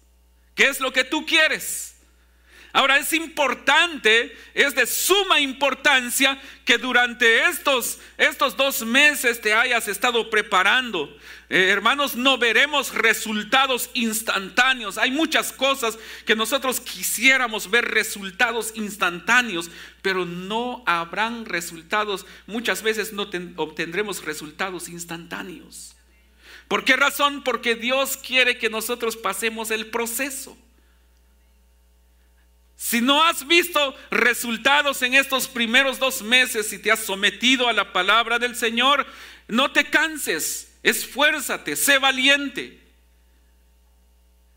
¿Qué 0.55 0.69
es 0.69 0.81
lo 0.81 0.93
que 0.93 1.05
tú 1.05 1.27
quieres? 1.27 1.90
Ahora 2.73 2.99
es 2.99 3.13
importante, 3.13 4.37
es 4.55 4.75
de 4.77 4.87
suma 4.87 5.41
importancia 5.41 6.41
que 6.65 6.79
durante 6.79 7.47
estos, 7.47 7.99
estos 8.17 8.57
dos 8.57 8.83
meses 8.83 9.41
te 9.41 9.55
hayas 9.55 9.89
estado 9.89 10.31
preparando. 10.31 11.17
Eh, 11.49 11.71
hermanos, 11.71 12.15
no 12.15 12.39
veremos 12.39 12.95
resultados 12.95 13.91
instantáneos. 13.95 14.99
Hay 14.99 15.11
muchas 15.11 15.53
cosas 15.53 15.99
que 16.25 16.37
nosotros 16.37 16.81
quisiéramos 16.81 17.69
ver 17.71 17.87
resultados 17.87 18.73
instantáneos, 18.77 19.69
pero 20.01 20.25
no 20.25 20.85
habrán 20.87 21.47
resultados. 21.47 22.25
Muchas 22.47 22.83
veces 22.83 23.13
no 23.13 23.29
obtendremos 23.57 24.25
resultados 24.25 24.89
instantáneos. 24.89 25.97
¿Por 26.69 26.85
qué 26.85 26.95
razón? 26.95 27.43
Porque 27.43 27.75
Dios 27.75 28.17
quiere 28.17 28.57
que 28.57 28.71
nosotros 28.71 29.17
pasemos 29.17 29.73
el 29.73 29.87
proceso. 29.87 30.57
Si 32.83 33.03
no 33.03 33.23
has 33.23 33.47
visto 33.47 33.95
resultados 34.11 35.03
en 35.03 35.13
estos 35.13 35.47
primeros 35.47 35.99
dos 35.99 36.23
meses 36.23 36.73
y 36.73 36.79
te 36.79 36.91
has 36.91 37.01
sometido 37.01 37.69
a 37.69 37.75
la 37.75 37.93
palabra 37.93 38.39
del 38.39 38.57
Señor, 38.57 39.07
no 39.49 39.71
te 39.71 39.85
canses, 39.85 40.73
esfuérzate, 40.83 41.77
sé 41.77 41.99
valiente. 41.99 42.81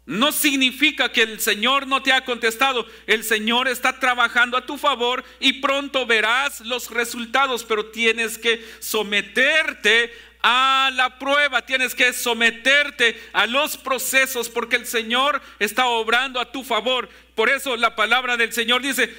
No 0.06 0.32
significa 0.32 1.12
que 1.12 1.24
el 1.24 1.42
Señor 1.42 1.86
no 1.86 2.02
te 2.02 2.14
ha 2.14 2.24
contestado. 2.24 2.88
El 3.08 3.26
Señor 3.26 3.68
está 3.68 4.00
trabajando 4.00 4.56
a 4.56 4.66
tu 4.66 4.78
favor 4.78 5.26
y 5.42 5.60
pronto 5.60 6.06
verás 6.06 6.62
los 6.62 6.92
resultados, 6.92 7.66
pero 7.66 7.88
tienes 7.88 8.38
que 8.38 8.66
someterte 8.80 10.14
a 10.44 10.92
la 10.94 11.18
prueba, 11.18 11.66
tienes 11.66 11.96
que 11.96 12.12
someterte 12.12 13.20
a 13.32 13.48
los 13.48 13.78
procesos 13.78 14.50
porque 14.50 14.76
el 14.76 14.86
Señor 14.86 15.42
está 15.58 15.86
obrando 15.88 16.40
a 16.40 16.52
tu 16.52 16.66
favor. 16.66 17.10
Por 17.34 17.50
eso 17.50 17.78
la 17.78 17.96
palabra 17.96 18.36
del 18.36 18.52
Señor 18.52 18.82
dice, 18.82 19.10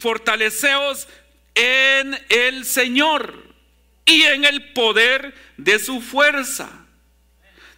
fortaleceos 0.00 1.06
en 1.54 2.18
el 2.28 2.64
Señor 2.64 3.54
y 4.04 4.22
en 4.22 4.44
el 4.44 4.72
poder 4.72 5.34
de 5.56 5.78
su 5.78 6.00
fuerza. 6.00 6.68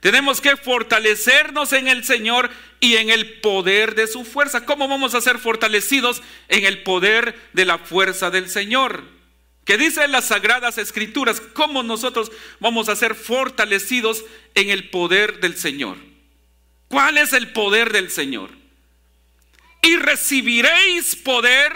Tenemos 0.01 0.41
que 0.41 0.57
fortalecernos 0.57 1.75
en 1.75 1.89
el 1.89 2.05
Señor 2.05 2.51
y 2.81 2.97
en 2.97 3.11
el 3.11 3.41
poder 3.41 3.95
de 3.95 4.07
su 4.07 4.25
fuerza. 4.25 4.65
¿Cómo 4.65 4.89
vamos 4.89 5.15
a 5.15 5.21
ser 5.21 5.39
fortalecidos 5.39 6.23
en 6.49 6.65
el 6.65 6.83
poder 6.83 7.35
de 7.53 7.65
la 7.67 7.79
fuerza 7.79 8.31
del 8.31 8.49
Señor? 8.49 9.14
Que 9.65 9.79
dice 9.79 10.05
en 10.05 10.13
las 10.13 10.27
sagradas 10.27 10.79
escrituras, 10.79 11.41
¿cómo 11.41 11.83
nosotros 11.83 12.31
vamos 12.61 12.89
a 12.89 12.97
ser 12.97 13.15
fortalecidos 13.15 14.25
en 14.55 14.71
el 14.71 14.91
poder 14.91 15.41
del 15.41 15.57
Señor? 15.57 15.97
¿Cuál 16.89 17.19
es 17.19 17.33
el 17.33 17.53
poder 17.53 17.93
del 17.93 18.11
Señor? 18.11 18.51
Y 19.83 19.97
recibiréis 19.97 21.17
poder 21.17 21.73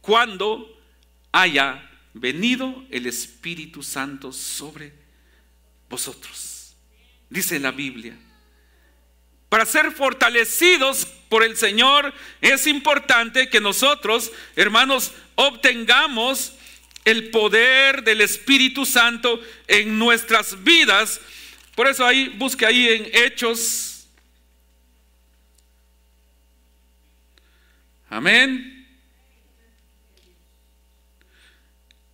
cuando 0.00 0.80
haya 1.30 1.88
venido 2.14 2.84
el 2.90 3.06
Espíritu 3.06 3.82
Santo 3.82 4.32
sobre 4.32 4.92
vosotros 5.88 6.52
dice 7.32 7.58
la 7.58 7.70
Biblia. 7.70 8.14
Para 9.48 9.66
ser 9.66 9.90
fortalecidos 9.90 11.06
por 11.28 11.42
el 11.42 11.56
Señor 11.56 12.12
es 12.40 12.66
importante 12.66 13.48
que 13.48 13.60
nosotros, 13.60 14.30
hermanos, 14.54 15.12
obtengamos 15.34 16.52
el 17.04 17.30
poder 17.30 18.04
del 18.04 18.20
Espíritu 18.20 18.86
Santo 18.86 19.40
en 19.66 19.98
nuestras 19.98 20.62
vidas. 20.62 21.20
Por 21.74 21.88
eso 21.88 22.06
ahí, 22.06 22.28
busque 22.28 22.66
ahí 22.66 22.88
en 22.88 23.10
Hechos. 23.12 24.06
Amén. 28.08 28.86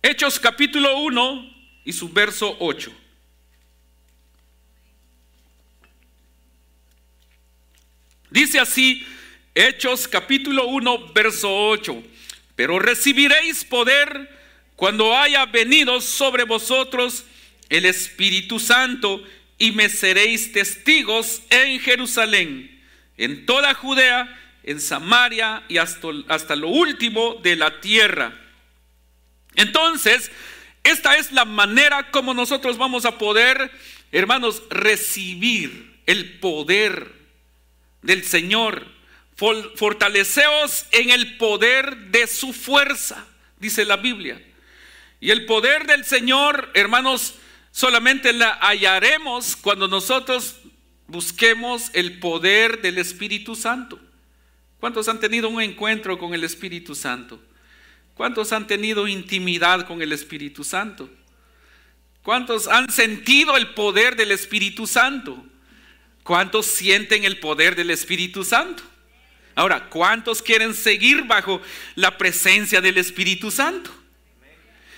Hechos 0.01 0.39
capítulo 0.39 0.99
1 0.99 1.55
y 1.83 1.93
su 1.93 2.09
verso 2.09 2.55
8. 2.59 2.91
Dice 8.31 8.59
así 8.59 9.05
Hechos 9.53 10.07
capítulo 10.07 10.67
1, 10.67 11.13
verso 11.13 11.53
8. 11.53 12.01
Pero 12.55 12.79
recibiréis 12.79 13.65
poder 13.65 14.38
cuando 14.79 15.13
haya 15.13 15.45
venido 15.45 15.99
sobre 15.99 16.45
vosotros 16.45 17.25
el 17.67 17.83
Espíritu 17.83 18.59
Santo 18.59 19.21
y 19.57 19.73
me 19.73 19.89
seréis 19.89 20.53
testigos 20.53 21.41
en 21.49 21.81
Jerusalén, 21.81 22.81
en 23.17 23.45
toda 23.45 23.73
Judea, 23.73 24.39
en 24.63 24.79
Samaria 24.79 25.63
y 25.67 25.79
hasta, 25.79 26.07
hasta 26.29 26.55
lo 26.55 26.69
último 26.69 27.35
de 27.43 27.57
la 27.57 27.81
tierra. 27.81 28.33
Entonces, 29.55 30.31
esta 30.85 31.17
es 31.17 31.33
la 31.33 31.43
manera 31.43 32.09
como 32.09 32.33
nosotros 32.33 32.77
vamos 32.77 33.03
a 33.03 33.17
poder, 33.17 33.69
hermanos, 34.13 34.63
recibir 34.69 35.99
el 36.05 36.39
poder 36.39 37.11
del 38.01 38.23
Señor. 38.23 38.87
Fortaleceos 39.35 40.85
en 40.93 41.09
el 41.09 41.35
poder 41.35 41.97
de 42.11 42.27
su 42.27 42.53
fuerza, 42.53 43.27
dice 43.59 43.83
la 43.83 43.97
Biblia. 43.97 44.41
Y 45.19 45.31
el 45.31 45.45
poder 45.45 45.85
del 45.85 46.05
Señor, 46.05 46.69
hermanos, 46.73 47.35
solamente 47.71 48.31
la 48.31 48.53
hallaremos 48.61 49.55
cuando 49.55 49.87
nosotros 49.87 50.57
busquemos 51.07 51.89
el 51.93 52.19
poder 52.19 52.81
del 52.81 52.97
Espíritu 52.97 53.55
Santo. 53.55 53.99
¿Cuántos 54.79 55.09
han 55.09 55.19
tenido 55.19 55.49
un 55.49 55.61
encuentro 55.61 56.17
con 56.17 56.33
el 56.33 56.43
Espíritu 56.43 56.95
Santo? 56.95 57.41
¿Cuántos 58.13 58.51
han 58.53 58.67
tenido 58.67 59.07
intimidad 59.07 59.85
con 59.85 60.01
el 60.01 60.13
Espíritu 60.13 60.63
Santo? 60.63 61.09
¿Cuántos 62.23 62.67
han 62.67 62.89
sentido 62.91 63.57
el 63.57 63.73
poder 63.73 64.15
del 64.15 64.31
Espíritu 64.31 64.87
Santo? 64.87 65.43
¿Cuántos 66.23 66.65
sienten 66.65 67.25
el 67.25 67.39
poder 67.39 67.75
del 67.75 67.89
Espíritu 67.91 68.43
Santo? 68.43 68.83
Ahora, 69.55 69.89
¿cuántos 69.89 70.41
quieren 70.41 70.73
seguir 70.73 71.23
bajo 71.23 71.61
la 71.95 72.17
presencia 72.17 72.79
del 72.81 72.97
Espíritu 72.97 73.51
Santo? 73.51 73.91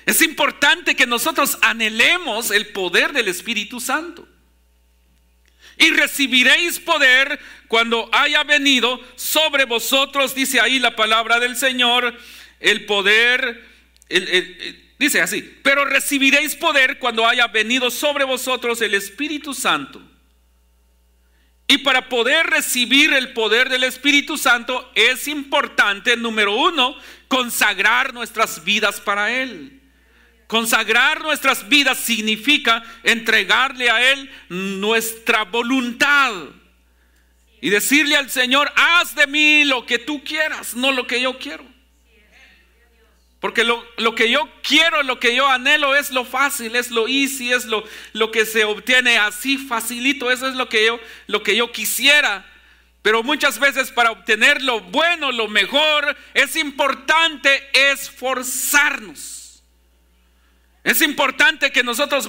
Es 0.05 0.21
importante 0.21 0.95
que 0.95 1.05
nosotros 1.05 1.57
anhelemos 1.61 2.51
el 2.51 2.67
poder 2.67 3.13
del 3.13 3.27
Espíritu 3.27 3.79
Santo. 3.79 4.27
Y 5.77 5.89
recibiréis 5.91 6.79
poder 6.79 7.39
cuando 7.67 8.09
haya 8.11 8.43
venido 8.43 8.99
sobre 9.15 9.65
vosotros, 9.65 10.35
dice 10.35 10.59
ahí 10.59 10.79
la 10.79 10.95
palabra 10.95 11.39
del 11.39 11.55
Señor, 11.55 12.15
el 12.59 12.85
poder, 12.85 13.63
dice 14.99 15.21
así, 15.21 15.41
pero 15.63 15.85
recibiréis 15.85 16.55
poder 16.55 16.99
cuando 16.99 17.27
haya 17.27 17.47
venido 17.47 17.89
sobre 17.89 18.25
vosotros 18.25 18.81
el 18.81 18.93
Espíritu 18.93 19.53
Santo 19.53 20.01
y 21.71 21.77
para 21.77 22.09
poder 22.09 22.47
recibir 22.47 23.13
el 23.13 23.31
poder 23.31 23.69
del 23.69 23.85
Espíritu 23.85 24.37
Santo 24.37 24.91
es 24.93 25.29
importante, 25.29 26.17
número 26.17 26.53
uno, 26.53 26.97
consagrar 27.29 28.13
nuestras 28.13 28.65
vidas 28.65 28.99
para 28.99 29.31
Él. 29.31 29.80
Consagrar 30.51 31.21
nuestras 31.21 31.69
vidas 31.69 31.97
significa 31.97 32.83
entregarle 33.03 33.89
a 33.89 34.11
Él 34.11 34.29
nuestra 34.49 35.45
voluntad. 35.45 36.33
Y 37.61 37.69
decirle 37.69 38.17
al 38.17 38.29
Señor, 38.29 38.69
haz 38.75 39.15
de 39.15 39.27
mí 39.27 39.63
lo 39.63 39.85
que 39.85 39.97
tú 39.97 40.21
quieras, 40.25 40.75
no 40.75 40.91
lo 40.91 41.07
que 41.07 41.21
yo 41.21 41.39
quiero. 41.39 41.63
Porque 43.39 43.63
lo, 43.63 43.85
que 44.13 44.29
yo 44.29 44.49
quiero, 44.61 45.03
lo 45.03 45.21
que 45.21 45.33
yo 45.33 45.47
anhelo 45.47 45.95
es 45.95 46.11
lo 46.11 46.25
fácil, 46.25 46.75
es 46.75 46.91
lo 46.91 47.07
easy, 47.07 47.53
es 47.53 47.63
lo, 47.63 47.85
lo 48.11 48.29
que 48.29 48.45
se 48.45 48.65
obtiene 48.65 49.17
así 49.17 49.57
facilito. 49.57 50.31
Eso 50.31 50.49
es 50.49 50.55
lo 50.55 50.67
que, 50.67 50.85
yo, 50.85 50.99
lo 51.27 51.43
que 51.43 51.55
yo 51.55 51.71
quisiera. 51.71 52.45
Pero 53.01 53.23
muchas 53.23 53.57
veces 53.57 53.89
para 53.89 54.11
obtener 54.11 54.61
lo 54.61 54.81
bueno, 54.81 55.31
lo 55.31 55.47
mejor, 55.47 56.17
es 56.33 56.57
importante 56.57 57.69
esforzarnos. 57.73 59.40
Es 60.83 61.03
importante 61.03 61.71
que 61.71 61.83
nosotros 61.83 62.27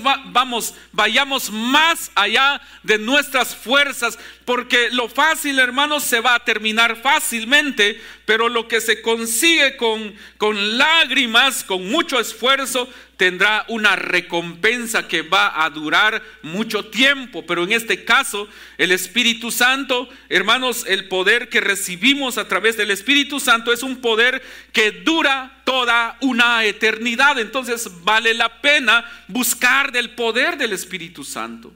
vayamos 0.93 1.51
más 1.51 2.11
allá 2.15 2.61
de 2.83 2.99
nuestras 2.99 3.57
fuerzas, 3.57 4.19
porque 4.45 4.91
lo 4.91 5.09
fácil, 5.09 5.59
hermanos, 5.59 6.05
se 6.05 6.21
va 6.21 6.35
a 6.35 6.45
terminar 6.45 7.01
fácilmente, 7.01 7.99
pero 8.27 8.51
lo 8.51 8.69
que 8.69 8.83
se 8.83 9.01
consigue 9.01 9.79
con, 9.79 10.15
con 10.37 10.77
lágrimas, 10.77 11.65
con 11.65 11.89
mucho 11.89 12.21
esfuerzo, 12.21 12.93
tendrá 13.17 13.65
una 13.69 13.97
recompensa 13.97 15.07
que 15.07 15.23
va 15.23 15.65
a 15.65 15.71
durar 15.71 16.23
mucho 16.43 16.87
tiempo. 16.87 17.45
Pero 17.47 17.65
en 17.65 17.73
este 17.73 18.05
caso, 18.05 18.49
el 18.79 18.93
Espíritu 18.93 19.51
Santo, 19.51 20.09
hermanos, 20.29 20.85
el 20.89 21.09
poder 21.09 21.49
que 21.49 21.61
recibimos 21.61 22.39
a 22.39 22.49
través 22.49 22.77
del 22.77 22.91
Espíritu 22.91 23.41
Santo 23.41 23.73
es 23.73 23.83
un 23.83 24.01
poder 24.01 24.43
que 24.73 24.91
dura 24.91 25.63
toda 25.65 26.17
una 26.21 26.65
eternidad. 26.65 27.39
Entonces 27.39 27.89
vale 28.03 28.35
la 28.35 28.61
pena 28.61 29.05
buscar 29.29 29.93
del 29.93 30.11
poder 30.11 30.57
del 30.57 30.73
Espíritu 30.73 31.25
Santo. 31.25 31.73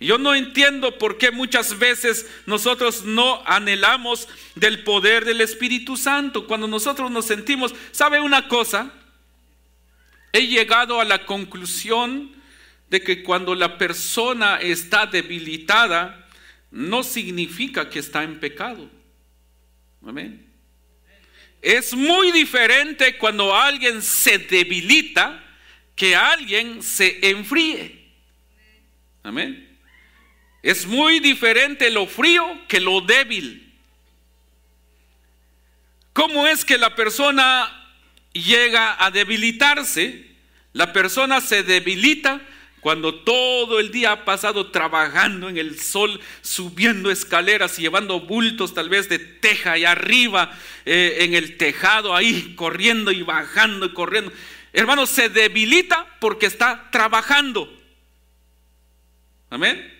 Yo 0.00 0.18
no 0.18 0.34
entiendo 0.34 0.98
por 0.98 1.18
qué 1.18 1.30
muchas 1.30 1.78
veces 1.78 2.26
nosotros 2.46 3.04
no 3.04 3.42
anhelamos 3.46 4.28
del 4.54 4.84
poder 4.84 5.24
del 5.24 5.40
Espíritu 5.40 5.96
Santo. 5.96 6.46
Cuando 6.46 6.66
nosotros 6.68 7.10
nos 7.10 7.24
sentimos, 7.24 7.74
¿sabe 7.90 8.20
una 8.20 8.48
cosa? 8.48 8.92
He 10.34 10.48
llegado 10.48 11.00
a 11.00 11.04
la 11.04 11.24
conclusión 11.24 12.34
de 12.90 13.00
que 13.00 13.22
cuando 13.22 13.54
la 13.54 13.78
persona 13.78 14.56
está 14.60 15.06
debilitada, 15.06 16.26
no 16.72 17.04
significa 17.04 17.88
que 17.88 18.00
está 18.00 18.24
en 18.24 18.40
pecado. 18.40 18.90
Amén. 20.04 20.44
Es 21.62 21.94
muy 21.94 22.32
diferente 22.32 23.16
cuando 23.16 23.54
alguien 23.54 24.02
se 24.02 24.38
debilita 24.38 25.40
que 25.94 26.16
alguien 26.16 26.82
se 26.82 27.30
enfríe. 27.30 28.10
Amén. 29.22 29.78
Es 30.64 30.84
muy 30.84 31.20
diferente 31.20 31.90
lo 31.90 32.08
frío 32.08 32.66
que 32.66 32.80
lo 32.80 33.02
débil. 33.02 33.72
¿Cómo 36.12 36.44
es 36.48 36.64
que 36.64 36.76
la 36.76 36.96
persona 36.96 37.83
llega 38.34 39.02
a 39.02 39.10
debilitarse? 39.10 40.26
La 40.74 40.92
persona 40.92 41.40
se 41.40 41.62
debilita 41.62 42.42
cuando 42.80 43.14
todo 43.14 43.80
el 43.80 43.90
día 43.90 44.12
ha 44.12 44.24
pasado 44.26 44.70
trabajando 44.70 45.48
en 45.48 45.56
el 45.56 45.80
sol, 45.80 46.20
subiendo 46.42 47.10
escaleras 47.10 47.78
y 47.78 47.82
llevando 47.82 48.20
bultos 48.20 48.74
tal 48.74 48.90
vez 48.90 49.08
de 49.08 49.18
teja 49.18 49.78
y 49.78 49.86
arriba 49.86 50.52
eh, 50.84 51.16
en 51.20 51.32
el 51.32 51.56
tejado 51.56 52.14
ahí, 52.14 52.54
corriendo 52.56 53.10
y 53.10 53.22
bajando 53.22 53.86
y 53.86 53.94
corriendo. 53.94 54.32
Hermano, 54.74 55.06
se 55.06 55.30
debilita 55.30 56.06
porque 56.20 56.44
está 56.44 56.90
trabajando. 56.90 57.72
Amén. 59.48 59.93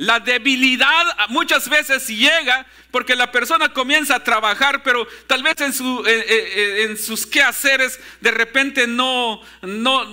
La 0.00 0.18
debilidad 0.18 1.28
muchas 1.28 1.68
veces 1.68 2.08
llega 2.08 2.64
porque 2.90 3.14
la 3.14 3.30
persona 3.30 3.70
comienza 3.70 4.14
a 4.14 4.24
trabajar, 4.24 4.82
pero 4.82 5.06
tal 5.26 5.42
vez 5.42 5.60
en, 5.60 5.74
su, 5.74 6.02
en 6.06 6.96
sus 6.96 7.26
quehaceres 7.26 8.00
de 8.22 8.30
repente 8.30 8.86
no, 8.86 9.42
no, 9.60 10.06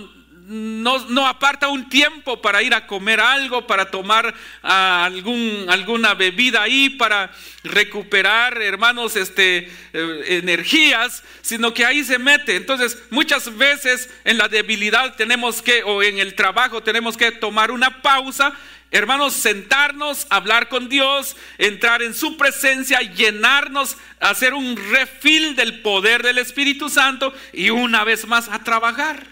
no, 0.49 1.25
aparta 1.25 1.69
un 1.69 1.87
tiempo 1.87 2.41
para 2.41 2.61
ir 2.61 2.73
a 2.73 2.85
comer 2.85 3.21
algo, 3.21 3.65
para 3.65 3.89
tomar 3.89 4.33
ah, 4.61 5.05
algún, 5.05 5.65
alguna 5.69 6.15
bebida 6.15 6.63
ahí, 6.63 6.89
para 6.89 7.31
recuperar, 7.63 8.61
hermanos, 8.61 9.15
este, 9.15 9.71
eh, 9.93 10.39
energías, 10.41 11.23
sino 11.41 11.73
que 11.73 11.85
ahí 11.85 12.03
se 12.03 12.19
mete. 12.19 12.57
Entonces, 12.57 12.97
muchas 13.09 13.57
veces 13.57 14.09
en 14.25 14.37
la 14.37 14.49
debilidad 14.49 15.15
tenemos 15.15 15.61
que, 15.61 15.81
o 15.83 16.03
en 16.03 16.19
el 16.19 16.35
trabajo 16.35 16.83
tenemos 16.83 17.15
que 17.15 17.31
tomar 17.31 17.71
una 17.71 18.01
pausa. 18.01 18.53
Hermanos, 18.89 19.33
sentarnos, 19.33 20.27
hablar 20.29 20.69
con 20.69 20.87
Dios, 20.87 21.35
entrar 21.57 22.01
en 22.01 22.13
su 22.13 22.37
presencia, 22.37 23.01
llenarnos, 23.01 23.97
hacer 24.19 24.53
un 24.53 24.77
refil 24.91 25.55
del 25.55 25.81
poder 25.81 26.23
del 26.23 26.37
Espíritu 26.37 26.89
Santo 26.89 27.33
y 27.51 27.69
una 27.69 28.05
vez 28.05 28.25
más 28.25 28.47
a 28.47 28.63
trabajar. 28.63 29.27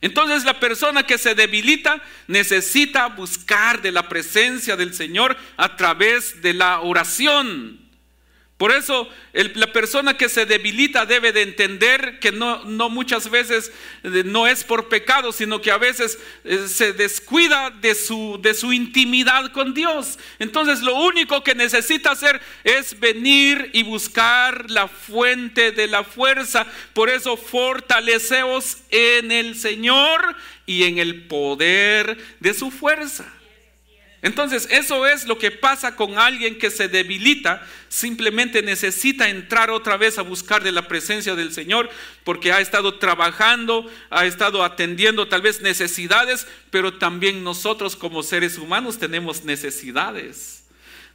Entonces 0.00 0.44
la 0.44 0.60
persona 0.60 1.04
que 1.04 1.18
se 1.18 1.34
debilita 1.34 2.00
necesita 2.28 3.06
buscar 3.06 3.82
de 3.82 3.90
la 3.90 4.08
presencia 4.08 4.76
del 4.76 4.94
Señor 4.94 5.36
a 5.56 5.76
través 5.76 6.40
de 6.42 6.54
la 6.54 6.80
oración. 6.80 7.85
Por 8.56 8.72
eso 8.72 9.06
la 9.34 9.70
persona 9.70 10.16
que 10.16 10.30
se 10.30 10.46
debilita 10.46 11.04
debe 11.04 11.30
de 11.30 11.42
entender 11.42 12.18
que 12.20 12.32
no, 12.32 12.64
no, 12.64 12.88
muchas 12.88 13.28
veces 13.28 13.70
eh, 14.02 14.22
no 14.24 14.46
es 14.46 14.64
por 14.64 14.88
pecado, 14.88 15.30
sino 15.30 15.60
que 15.60 15.70
a 15.70 15.76
veces 15.76 16.18
eh, 16.42 16.66
se 16.66 16.94
descuida 16.94 17.68
de 17.68 17.94
su, 17.94 18.38
de 18.40 18.54
su 18.54 18.72
intimidad 18.72 19.52
con 19.52 19.74
Dios. 19.74 20.18
Entonces 20.38 20.80
lo 20.80 20.94
único 20.94 21.44
que 21.44 21.54
necesita 21.54 22.12
hacer 22.12 22.40
es 22.64 22.98
venir 22.98 23.68
y 23.74 23.82
buscar 23.82 24.70
la 24.70 24.88
fuente 24.88 25.72
de 25.72 25.86
la 25.86 26.02
fuerza. 26.02 26.66
Por 26.94 27.10
eso 27.10 27.36
fortaleceos 27.36 28.78
en 28.88 29.32
el 29.32 29.56
Señor 29.56 30.34
y 30.64 30.84
en 30.84 30.96
el 30.96 31.26
poder 31.26 32.16
de 32.40 32.54
su 32.54 32.70
fuerza. 32.70 33.35
Entonces, 34.26 34.66
eso 34.72 35.06
es 35.06 35.24
lo 35.28 35.38
que 35.38 35.52
pasa 35.52 35.94
con 35.94 36.18
alguien 36.18 36.58
que 36.58 36.72
se 36.72 36.88
debilita, 36.88 37.64
simplemente 37.88 38.60
necesita 38.60 39.28
entrar 39.28 39.70
otra 39.70 39.96
vez 39.96 40.18
a 40.18 40.22
buscar 40.22 40.64
de 40.64 40.72
la 40.72 40.88
presencia 40.88 41.36
del 41.36 41.52
Señor, 41.52 41.88
porque 42.24 42.50
ha 42.50 42.60
estado 42.60 42.98
trabajando, 42.98 43.88
ha 44.10 44.26
estado 44.26 44.64
atendiendo 44.64 45.28
tal 45.28 45.42
vez 45.42 45.62
necesidades, 45.62 46.48
pero 46.72 46.94
también 46.94 47.44
nosotros 47.44 47.94
como 47.94 48.24
seres 48.24 48.58
humanos 48.58 48.98
tenemos 48.98 49.44
necesidades. 49.44 50.64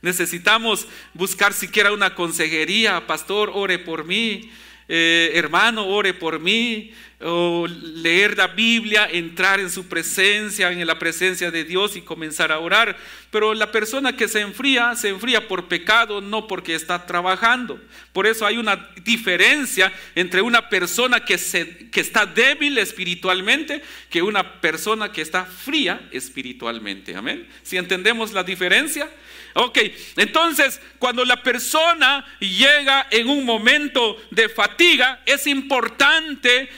Necesitamos 0.02 0.88
buscar 1.14 1.52
siquiera 1.52 1.92
una 1.92 2.16
consejería, 2.16 3.08
pastor, 3.08 3.52
ore 3.54 3.78
por 3.78 4.06
mí, 4.06 4.50
eh, 4.88 5.32
hermano, 5.34 5.86
ore 5.86 6.14
por 6.14 6.40
mí, 6.40 6.94
o 7.24 7.68
leer 7.68 8.38
la 8.38 8.48
Biblia, 8.48 9.08
entrar 9.12 9.60
en 9.60 9.70
su 9.70 9.88
presencia, 9.88 10.72
en 10.72 10.86
la 10.86 11.00
presencia 11.00 11.52
de 11.52 11.64
Dios 11.64 11.96
y 11.96 12.02
comenzar 12.02 12.52
a 12.52 12.60
orar. 12.60 12.98
Pero 13.30 13.54
la 13.54 13.72
persona 13.72 14.16
que 14.16 14.28
se 14.28 14.42
enfría, 14.42 14.96
se 14.96 15.10
enfría 15.10 15.48
por 15.48 15.68
pecado, 15.68 16.22
no 16.22 16.48
porque 16.48 16.76
está 16.76 17.06
trabajando. 17.06 17.80
Por 18.12 18.28
eso 18.28 18.46
hay 18.46 18.58
una 18.58 18.90
diferencia 19.04 19.92
entre 20.16 20.42
una 20.42 20.70
persona 20.70 21.24
que, 21.24 21.38
se, 21.38 21.90
que 21.90 22.02
está 22.02 22.26
débil 22.26 22.78
espiritualmente 22.78 23.82
que 24.10 24.22
una 24.22 24.60
persona 24.60 25.12
que 25.12 25.22
está 25.22 25.46
fría 25.46 26.02
espiritualmente. 26.12 27.16
Amén. 27.16 27.48
Si 27.64 27.78
entendemos 27.78 28.34
la 28.34 28.44
diferencia. 28.44 29.10
Ok, 29.54 29.80
entonces 30.16 30.80
cuando 30.98 31.26
la 31.26 31.44
persona 31.44 32.26
llega 32.40 33.08
en 33.12 33.28
un 33.28 33.44
momento 33.44 34.18
de 34.32 34.48
fatiga, 34.48 35.22
es 35.26 35.46
importante, 35.46 36.70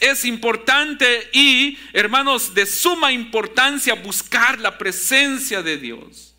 es 0.00 0.24
importante 0.24 1.28
y, 1.32 1.78
hermanos, 1.92 2.54
de 2.54 2.66
suma 2.66 3.12
importancia 3.12 3.94
buscar 3.94 4.58
la 4.58 4.78
presencia 4.78 5.62
de 5.62 5.76
Dios. 5.76 6.34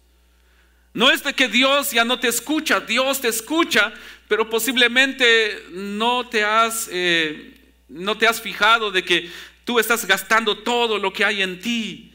No 0.93 1.09
es 1.09 1.23
de 1.23 1.33
que 1.33 1.47
Dios 1.47 1.91
ya 1.91 2.03
no 2.03 2.19
te 2.19 2.27
escucha, 2.27 2.79
Dios 2.79 3.21
te 3.21 3.29
escucha, 3.29 3.93
pero 4.27 4.49
posiblemente 4.49 5.63
no 5.71 6.27
te 6.27 6.43
has, 6.43 6.89
eh, 6.91 7.57
no 7.87 8.17
te 8.17 8.27
has 8.27 8.41
fijado 8.41 8.91
de 8.91 9.03
que 9.03 9.29
tú 9.63 9.79
estás 9.79 10.05
gastando 10.05 10.57
todo 10.57 10.97
lo 10.97 11.13
que 11.13 11.23
hay 11.23 11.41
en 11.41 11.59
ti 11.59 12.11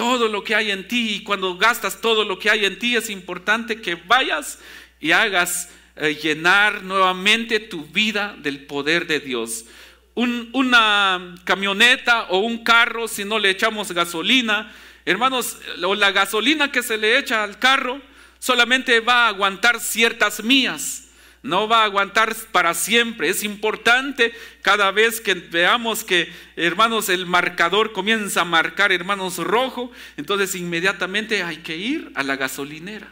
todo 0.00 0.28
lo 0.28 0.42
que 0.42 0.54
hay 0.54 0.70
en 0.70 0.88
ti 0.88 1.16
y 1.16 1.22
cuando 1.22 1.58
gastas 1.58 2.00
todo 2.00 2.24
lo 2.24 2.38
que 2.38 2.48
hay 2.48 2.64
en 2.64 2.78
ti 2.78 2.96
es 2.96 3.10
importante 3.10 3.82
que 3.82 3.96
vayas 3.96 4.58
y 4.98 5.12
hagas 5.12 5.68
eh, 5.94 6.14
llenar 6.14 6.82
nuevamente 6.82 7.60
tu 7.60 7.84
vida 7.84 8.34
del 8.38 8.64
poder 8.64 9.06
de 9.06 9.20
Dios. 9.20 9.66
Una 10.14 11.34
camioneta 11.44 12.24
o 12.24 12.38
un 12.38 12.64
carro, 12.64 13.08
si 13.08 13.24
no 13.24 13.38
le 13.38 13.50
echamos 13.50 13.92
gasolina, 13.92 14.72
hermanos, 15.04 15.58
o 15.82 15.94
la 15.94 16.12
gasolina 16.12 16.70
que 16.70 16.82
se 16.82 16.98
le 16.98 17.18
echa 17.18 17.42
al 17.42 17.58
carro 17.58 18.00
solamente 18.38 19.00
va 19.00 19.26
a 19.26 19.28
aguantar 19.28 19.80
ciertas 19.80 20.42
mías 20.42 21.10
no 21.42 21.68
va 21.68 21.82
a 21.82 21.84
aguantar 21.84 22.34
para 22.52 22.74
siempre. 22.74 23.28
Es 23.28 23.44
importante 23.44 24.32
cada 24.62 24.90
vez 24.90 25.20
que 25.20 25.34
veamos 25.34 26.04
que, 26.04 26.30
hermanos, 26.56 27.08
el 27.08 27.26
marcador 27.26 27.92
comienza 27.92 28.42
a 28.42 28.44
marcar, 28.44 28.92
hermanos, 28.92 29.38
rojo, 29.38 29.90
entonces 30.16 30.54
inmediatamente 30.54 31.42
hay 31.42 31.58
que 31.58 31.76
ir 31.76 32.12
a 32.14 32.22
la 32.22 32.36
gasolinera. 32.36 33.08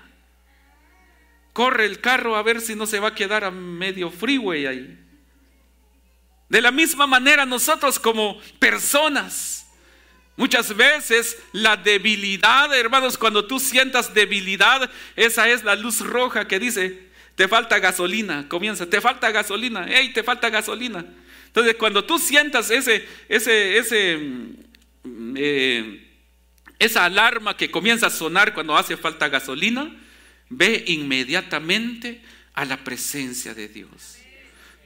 Corre 1.52 1.86
el 1.86 2.00
carro 2.00 2.36
a 2.36 2.42
ver 2.42 2.60
si 2.60 2.74
no 2.74 2.86
se 2.86 3.00
va 3.00 3.08
a 3.08 3.14
quedar 3.14 3.44
a 3.44 3.50
medio 3.50 4.10
freeway 4.10 4.66
ahí. 4.66 4.98
De 6.48 6.60
la 6.62 6.70
misma 6.70 7.06
manera 7.06 7.44
nosotros 7.44 7.98
como 7.98 8.40
personas, 8.58 9.66
muchas 10.36 10.74
veces 10.74 11.36
la 11.52 11.76
debilidad, 11.76 12.74
hermanos, 12.76 13.18
cuando 13.18 13.46
tú 13.46 13.60
sientas 13.60 14.14
debilidad, 14.14 14.90
esa 15.14 15.48
es 15.48 15.62
la 15.62 15.74
luz 15.74 16.00
roja 16.00 16.48
que 16.48 16.58
dice, 16.58 17.08
te 17.34 17.48
falta 17.48 17.78
gasolina, 17.78 18.48
comienza, 18.48 18.86
te 18.86 19.00
falta 19.00 19.30
gasolina, 19.30 19.86
hey, 19.88 20.12
te 20.12 20.22
falta 20.22 20.48
gasolina. 20.48 21.04
Entonces, 21.46 21.76
cuando 21.76 22.04
tú 22.04 22.18
sientas 22.18 22.70
ese, 22.70 23.06
ese, 23.28 23.78
ese, 23.78 24.16
mm, 25.04 25.34
eh, 25.36 26.08
esa 26.78 27.04
alarma 27.04 27.56
que 27.56 27.70
comienza 27.70 28.06
a 28.06 28.10
sonar 28.10 28.54
cuando 28.54 28.76
hace 28.76 28.96
falta 28.96 29.28
gasolina, 29.28 29.94
ve 30.48 30.84
inmediatamente 30.86 32.22
a 32.54 32.64
la 32.64 32.76
presencia 32.78 33.54
de 33.54 33.68
Dios. 33.68 34.17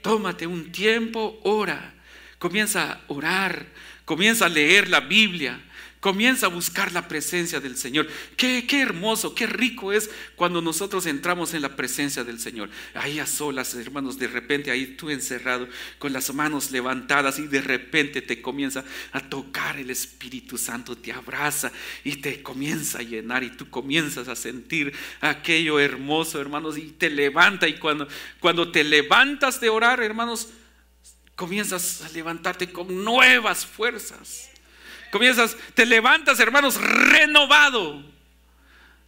Tómate 0.02 0.46
un 0.46 0.72
tiempo, 0.72 1.40
ora, 1.44 1.94
comienza 2.38 2.92
a 2.92 3.00
orar, 3.06 3.66
comienza 4.04 4.46
a 4.46 4.48
leer 4.48 4.90
la 4.90 5.00
Biblia, 5.00 5.60
Comienza 6.02 6.46
a 6.46 6.48
buscar 6.48 6.90
la 6.90 7.06
presencia 7.06 7.60
del 7.60 7.76
Señor. 7.76 8.08
Qué, 8.36 8.66
qué, 8.66 8.80
hermoso, 8.80 9.36
qué 9.36 9.46
rico 9.46 9.92
es 9.92 10.10
cuando 10.34 10.60
nosotros 10.60 11.06
entramos 11.06 11.54
en 11.54 11.62
la 11.62 11.76
presencia 11.76 12.24
del 12.24 12.40
Señor. 12.40 12.70
Ahí 12.94 13.20
a 13.20 13.26
solas, 13.26 13.72
hermanos, 13.76 14.18
de 14.18 14.26
repente 14.26 14.72
ahí 14.72 14.96
tú 14.96 15.10
encerrado 15.10 15.68
con 16.00 16.12
las 16.12 16.34
manos 16.34 16.72
levantadas 16.72 17.38
y 17.38 17.46
de 17.46 17.60
repente 17.60 18.20
te 18.20 18.42
comienza 18.42 18.82
a 19.12 19.20
tocar 19.20 19.76
el 19.76 19.90
Espíritu 19.90 20.58
Santo, 20.58 20.96
te 20.96 21.12
abraza 21.12 21.70
y 22.02 22.16
te 22.16 22.42
comienza 22.42 22.98
a 22.98 23.02
llenar 23.02 23.44
y 23.44 23.50
tú 23.50 23.70
comienzas 23.70 24.26
a 24.26 24.34
sentir 24.34 24.92
aquello 25.20 25.78
hermoso, 25.78 26.40
hermanos, 26.40 26.78
y 26.78 26.90
te 26.90 27.10
levanta 27.10 27.68
y 27.68 27.78
cuando, 27.78 28.08
cuando 28.40 28.72
te 28.72 28.82
levantas 28.82 29.60
de 29.60 29.68
orar, 29.68 30.02
hermanos, 30.02 30.48
comienzas 31.36 32.02
a 32.02 32.08
levantarte 32.08 32.72
con 32.72 33.04
nuevas 33.04 33.64
fuerzas 33.64 34.51
Comienzas, 35.12 35.58
te 35.74 35.84
levantas, 35.84 36.40
hermanos, 36.40 36.80
renovado. 36.80 38.02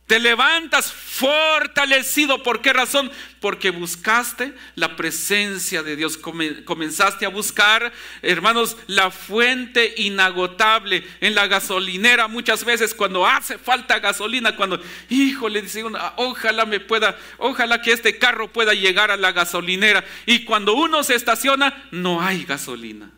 Te 0.07 0.21
levantas 0.21 0.93
fortalecido. 0.93 2.43
¿Por 2.43 2.61
qué 2.61 2.75
razón? 2.75 3.11
Porque 3.41 3.71
buscaste 3.71 4.53
la 4.75 4.97
presencia 4.97 5.83
de 5.83 5.97
Dios. 5.97 6.19
Comenzaste 6.19 7.25
a 7.25 7.31
buscar, 7.31 7.91
hermanos, 8.21 8.77
la 8.87 9.11
fuente 9.11 9.95
inagotable 9.97 11.09
en 11.23 11.35
la 11.35 11.47
gasolinera. 11.47 12.29
Muchas 12.29 12.67
veces 12.67 12.93
cuando 12.93 13.27
hace 13.27 13.57
falta 13.57 13.99
gasolina, 13.99 14.57
cuando, 14.57 14.79
híjole, 15.09 15.63
dice 15.63 15.85
uno, 15.85 15.97
ah, 15.99 16.13
ojalá 16.19 16.67
me 16.67 16.81
pueda, 16.81 17.17
ojalá 17.39 17.81
que 17.81 17.93
este 17.93 18.19
carro 18.19 18.53
pueda 18.53 18.75
llegar 18.75 19.11
a 19.11 19.17
la 19.17 19.33
gasolinera. 19.33 20.05
Y 20.27 20.45
cuando 20.45 20.75
uno 20.75 21.03
se 21.03 21.15
estaciona, 21.15 21.89
no 21.93 22.21
hay 22.21 22.45
gasolina 22.45 23.11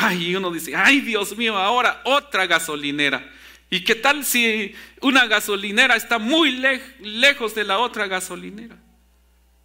Ay, 0.00 0.28
y 0.28 0.36
uno 0.36 0.52
dice, 0.52 0.76
ay 0.76 1.00
Dios 1.00 1.36
mío, 1.36 1.56
ahora 1.56 2.00
otra 2.04 2.46
gasolinera. 2.46 3.28
¿Y 3.68 3.82
qué 3.82 3.96
tal 3.96 4.24
si 4.24 4.72
una 5.00 5.26
gasolinera 5.26 5.96
está 5.96 6.20
muy 6.20 6.52
lejos 7.00 7.52
de 7.56 7.64
la 7.64 7.80
otra 7.80 8.06
gasolinera? 8.06 8.76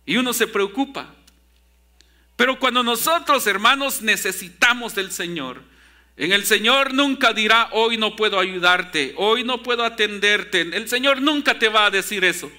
Y 0.07 0.17
uno 0.17 0.33
se 0.33 0.47
preocupa. 0.47 1.13
Pero 2.35 2.57
cuando 2.57 2.81
nosotros, 2.81 3.45
hermanos, 3.45 4.01
necesitamos 4.01 4.95
del 4.95 5.11
Señor, 5.11 5.61
en 6.17 6.31
el 6.31 6.47
Señor 6.47 6.95
nunca 6.95 7.31
dirá, 7.31 7.69
hoy 7.71 7.97
no 7.97 8.15
puedo 8.15 8.39
ayudarte, 8.39 9.13
hoy 9.17 9.43
no 9.43 9.61
puedo 9.61 9.85
atenderte. 9.85 10.61
El 10.61 10.89
Señor 10.89 11.21
nunca 11.21 11.59
te 11.59 11.69
va 11.69 11.85
a 11.85 11.91
decir 11.91 12.25
eso. 12.25 12.51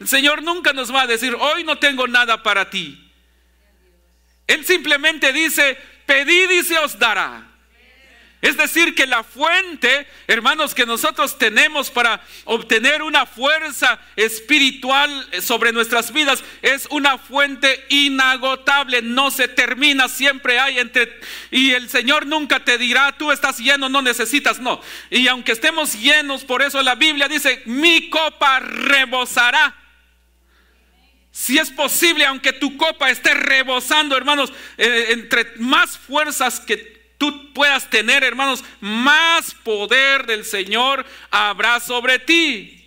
El 0.00 0.08
Señor 0.08 0.42
nunca 0.42 0.72
nos 0.72 0.92
va 0.92 1.02
a 1.02 1.06
decir, 1.06 1.36
hoy 1.38 1.62
no 1.62 1.78
tengo 1.78 2.08
nada 2.08 2.42
para 2.42 2.68
ti. 2.68 3.00
Él 4.48 4.64
simplemente 4.64 5.32
dice, 5.32 5.78
pedid 6.06 6.50
y 6.50 6.62
se 6.62 6.78
os 6.78 6.98
dará. 6.98 7.46
Es 8.42 8.56
decir, 8.56 8.94
que 8.94 9.06
la 9.06 9.24
fuente, 9.24 10.06
hermanos, 10.26 10.74
que 10.74 10.84
nosotros 10.84 11.38
tenemos 11.38 11.90
para 11.90 12.20
obtener 12.44 13.02
una 13.02 13.24
fuerza 13.24 13.98
espiritual 14.14 15.26
sobre 15.40 15.72
nuestras 15.72 16.12
vidas 16.12 16.44
es 16.60 16.86
una 16.90 17.16
fuente 17.16 17.84
inagotable, 17.88 19.00
no 19.00 19.30
se 19.30 19.48
termina, 19.48 20.08
siempre 20.08 20.60
hay 20.60 20.78
entre... 20.78 21.18
Y 21.50 21.72
el 21.72 21.88
Señor 21.88 22.26
nunca 22.26 22.62
te 22.62 22.76
dirá, 22.76 23.10
tú 23.18 23.32
estás 23.32 23.58
lleno, 23.58 23.88
no 23.88 24.02
necesitas, 24.02 24.60
no. 24.60 24.80
Y 25.10 25.26
aunque 25.28 25.52
estemos 25.52 25.94
llenos, 25.94 26.44
por 26.44 26.62
eso 26.62 26.82
la 26.82 26.94
Biblia 26.94 27.28
dice, 27.28 27.62
mi 27.64 28.10
copa 28.10 28.60
rebosará. 28.60 29.85
Si 31.38 31.58
es 31.58 31.70
posible, 31.70 32.24
aunque 32.24 32.54
tu 32.54 32.78
copa 32.78 33.10
esté 33.10 33.34
rebosando, 33.34 34.16
hermanos, 34.16 34.50
eh, 34.78 35.08
entre 35.10 35.44
más 35.58 35.98
fuerzas 35.98 36.60
que 36.60 36.76
tú 37.18 37.52
puedas 37.52 37.90
tener, 37.90 38.24
hermanos, 38.24 38.64
más 38.80 39.54
poder 39.62 40.24
del 40.24 40.46
Señor 40.46 41.04
habrá 41.30 41.78
sobre 41.80 42.18
ti. 42.20 42.82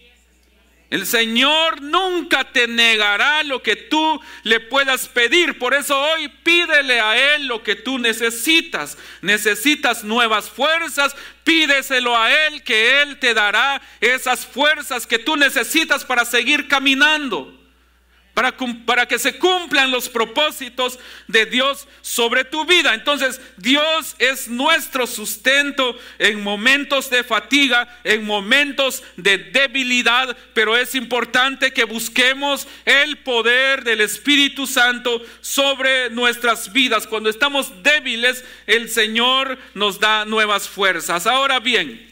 El 0.89 1.05
Señor 1.05 1.79
nunca 1.83 2.43
te 2.51 2.67
negará 2.67 3.43
lo 3.43 3.61
que 3.61 3.75
tú 3.75 4.19
le 4.41 4.59
puedas 4.59 5.07
pedir. 5.07 5.59
Por 5.59 5.75
eso 5.75 5.95
hoy 6.01 6.27
pídele 6.41 6.99
a 6.99 7.35
Él 7.35 7.45
lo 7.45 7.61
que 7.61 7.75
tú 7.75 7.99
necesitas. 7.99 8.97
Necesitas 9.21 10.03
nuevas 10.03 10.49
fuerzas. 10.49 11.15
Pídeselo 11.43 12.17
a 12.17 12.33
Él 12.47 12.63
que 12.63 13.03
Él 13.03 13.19
te 13.19 13.35
dará 13.35 13.79
esas 14.01 14.43
fuerzas 14.43 15.05
que 15.05 15.19
tú 15.19 15.35
necesitas 15.35 16.03
para 16.03 16.25
seguir 16.25 16.67
caminando 16.67 17.58
para, 18.85 19.05
que 19.05 19.19
se 19.19 19.37
cumplan 19.37 19.91
los 19.91 20.07
propósitos 20.07 20.99
de 21.27 21.45
Dios 21.45 21.87
sobre 22.01 22.45
tu 22.45 22.65
vida. 22.65 22.93
Entonces, 22.93 23.41
Dios 23.57 24.15
es 24.17 24.47
nuestro 24.47 25.07
sustento 25.07 25.97
en 26.17 26.41
momentos 26.41 27.09
de 27.09 27.23
fatiga, 27.23 27.99
en 28.03 28.25
momentos 28.25 29.03
de 29.17 29.37
debilidad, 29.37 30.35
pero 30.53 30.77
es 30.77 30.95
importante 30.95 31.73
que 31.73 31.83
busquemos 31.83 32.67
el 32.85 33.17
poder 33.19 33.83
del 33.83 34.01
Espíritu 34.01 34.65
Santo 34.65 35.21
sobre 35.41 36.09
nuestras 36.09 36.71
vidas. 36.71 37.07
Cuando 37.07 37.29
estamos 37.29 37.83
débiles, 37.83 38.43
el 38.67 38.89
Señor 38.89 39.57
nos 39.73 39.99
da 39.99 40.25
nuevas 40.25 40.67
fuerzas. 40.67 41.27
Ahora 41.27 41.59
bien, 41.59 42.08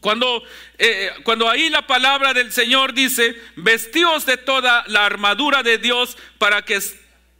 cuando, 0.00 0.42
eh, 0.78 1.10
cuando 1.24 1.48
ahí 1.48 1.68
la 1.68 1.86
palabra 1.86 2.32
del 2.32 2.52
Señor 2.52 2.94
dice, 2.94 3.40
vestíos 3.56 4.24
de 4.24 4.38
toda 4.38 4.84
la 4.86 5.04
armadura 5.04 5.62
de 5.62 5.78
Dios 5.78 6.16
para 6.38 6.62
que 6.62 6.80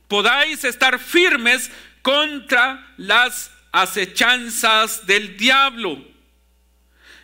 podáis 0.09 0.65
estar 0.65 0.99
firmes 0.99 1.71
contra 2.03 2.93
las 2.99 3.51
acechanzas 3.73 5.07
del 5.07 5.37
diablo. 5.37 6.05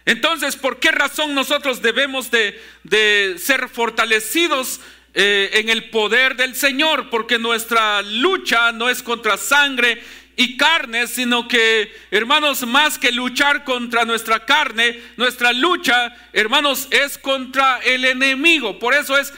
Entonces, 0.06 0.56
¿por 0.56 0.78
qué 0.78 0.92
razón 0.92 1.34
nosotros 1.34 1.82
debemos 1.82 2.30
de, 2.30 2.62
de 2.84 3.34
ser 3.38 3.68
fortalecidos 3.68 4.80
eh, 5.14 5.50
en 5.54 5.68
el 5.68 5.90
poder 5.90 6.36
del 6.36 6.54
Señor? 6.54 7.10
Porque 7.10 7.38
nuestra 7.38 8.00
lucha 8.02 8.70
no 8.72 8.88
es 8.88 9.02
contra 9.02 9.36
sangre 9.36 10.02
y 10.36 10.58
carne, 10.58 11.06
sino 11.06 11.48
que, 11.48 11.90
hermanos, 12.10 12.66
más 12.66 12.98
que 12.98 13.10
luchar 13.10 13.64
contra 13.64 14.04
nuestra 14.04 14.44
carne, 14.44 15.00
nuestra 15.16 15.52
lucha, 15.54 16.14
hermanos, 16.34 16.88
es 16.90 17.16
contra 17.16 17.78
el 17.78 18.04
enemigo. 18.04 18.78
Por 18.78 18.94
eso 18.94 19.16
es 19.16 19.32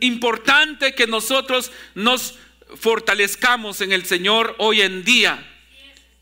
importante 0.00 0.94
que 0.94 1.06
nosotros 1.06 1.72
nos 1.94 2.38
fortalezcamos 2.76 3.80
en 3.80 3.92
el 3.92 4.04
Señor 4.04 4.54
hoy 4.58 4.82
en 4.82 5.02
día. 5.02 5.50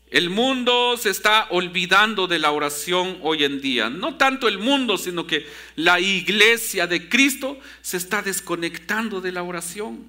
El 0.09 0.29
mundo 0.29 0.95
se 0.95 1.09
está 1.09 1.47
olvidando 1.49 2.27
de 2.27 2.39
la 2.39 2.51
oración 2.51 3.17
hoy 3.23 3.43
en 3.43 3.59
día. 3.59 3.89
No 3.89 4.15
tanto 4.15 4.47
el 4.47 4.59
mundo, 4.59 4.97
sino 4.97 5.27
que 5.27 5.45
la 5.75 5.99
iglesia 5.99 6.87
de 6.87 7.09
Cristo 7.09 7.59
se 7.81 7.97
está 7.97 8.21
desconectando 8.21 9.21
de 9.21 9.31
la 9.31 9.43
oración. 9.43 10.05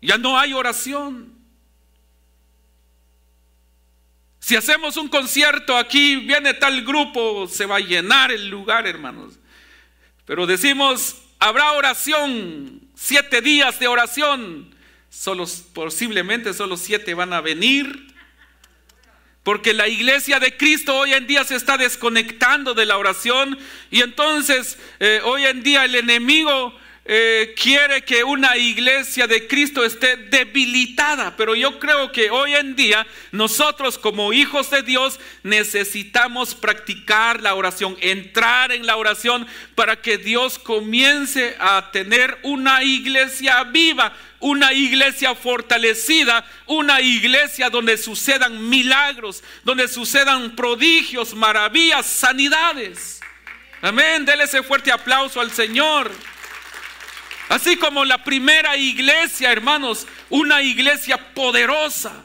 Ya 0.00 0.18
no 0.18 0.38
hay 0.38 0.54
oración. 0.54 1.35
Si 4.46 4.54
hacemos 4.54 4.96
un 4.96 5.08
concierto 5.08 5.76
aquí, 5.76 6.14
viene 6.18 6.54
tal 6.54 6.84
grupo, 6.84 7.48
se 7.48 7.66
va 7.66 7.78
a 7.78 7.80
llenar 7.80 8.30
el 8.30 8.46
lugar, 8.46 8.86
hermanos. 8.86 9.40
Pero 10.24 10.46
decimos, 10.46 11.16
habrá 11.40 11.72
oración, 11.72 12.80
siete 12.94 13.40
días 13.40 13.80
de 13.80 13.88
oración. 13.88 14.72
Posiblemente 15.72 16.54
solo 16.54 16.76
siete 16.76 17.12
van 17.14 17.32
a 17.32 17.40
venir. 17.40 18.14
Porque 19.42 19.74
la 19.74 19.88
iglesia 19.88 20.38
de 20.38 20.56
Cristo 20.56 20.96
hoy 20.96 21.14
en 21.14 21.26
día 21.26 21.42
se 21.42 21.56
está 21.56 21.76
desconectando 21.76 22.72
de 22.72 22.86
la 22.86 22.98
oración. 22.98 23.58
Y 23.90 24.02
entonces 24.02 24.78
eh, 25.00 25.22
hoy 25.24 25.44
en 25.44 25.64
día 25.64 25.84
el 25.84 25.96
enemigo 25.96 26.72
eh, 27.08 27.54
quiere 27.56 28.02
que 28.02 28.24
una 28.24 28.56
iglesia 28.56 29.28
de 29.28 29.46
Cristo 29.46 29.84
esté 29.84 30.16
debilitada, 30.16 31.36
pero 31.36 31.54
yo 31.54 31.78
creo 31.78 32.10
que 32.10 32.30
hoy 32.30 32.54
en 32.56 32.74
día 32.74 33.06
nosotros 33.30 33.96
como 33.96 34.32
hijos 34.32 34.70
de 34.70 34.82
Dios 34.82 35.20
necesitamos 35.44 36.56
practicar 36.56 37.40
la 37.42 37.54
oración, 37.54 37.96
entrar 38.00 38.72
en 38.72 38.86
la 38.86 38.96
oración 38.96 39.46
para 39.76 40.00
que 40.02 40.18
Dios 40.18 40.58
comience 40.58 41.56
a 41.60 41.90
tener 41.92 42.40
una 42.42 42.82
iglesia 42.82 43.62
viva, 43.62 44.12
una 44.40 44.72
iglesia 44.72 45.36
fortalecida, 45.36 46.44
una 46.66 47.00
iglesia 47.00 47.70
donde 47.70 47.98
sucedan 47.98 48.68
milagros, 48.68 49.44
donde 49.62 49.86
sucedan 49.86 50.56
prodigios, 50.56 51.34
maravillas, 51.34 52.04
sanidades. 52.06 53.20
Amén, 53.80 54.24
déle 54.24 54.44
ese 54.44 54.64
fuerte 54.64 54.90
aplauso 54.90 55.40
al 55.40 55.52
Señor. 55.52 56.10
Así 57.48 57.76
como 57.76 58.04
la 58.04 58.24
primera 58.24 58.76
iglesia, 58.76 59.52
hermanos, 59.52 60.06
una 60.30 60.62
iglesia 60.62 61.34
poderosa. 61.34 62.24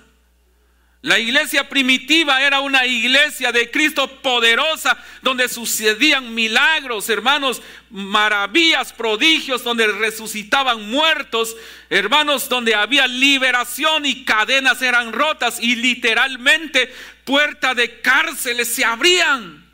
La 1.03 1.17
iglesia 1.17 1.67
primitiva 1.67 2.43
era 2.43 2.59
una 2.59 2.85
iglesia 2.85 3.51
de 3.51 3.71
Cristo 3.71 4.21
poderosa, 4.21 4.95
donde 5.23 5.49
sucedían 5.49 6.35
milagros, 6.35 7.09
hermanos, 7.09 7.59
maravillas, 7.89 8.93
prodigios, 8.93 9.63
donde 9.63 9.87
resucitaban 9.87 10.87
muertos, 10.91 11.55
hermanos, 11.89 12.47
donde 12.49 12.75
había 12.75 13.07
liberación 13.07 14.05
y 14.05 14.23
cadenas 14.23 14.79
eran 14.83 15.11
rotas 15.11 15.59
y 15.59 15.75
literalmente 15.75 16.93
puertas 17.25 17.75
de 17.75 17.99
cárceles 18.01 18.67
se 18.67 18.85
abrían. 18.85 19.65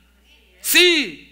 Sí, 0.62 1.27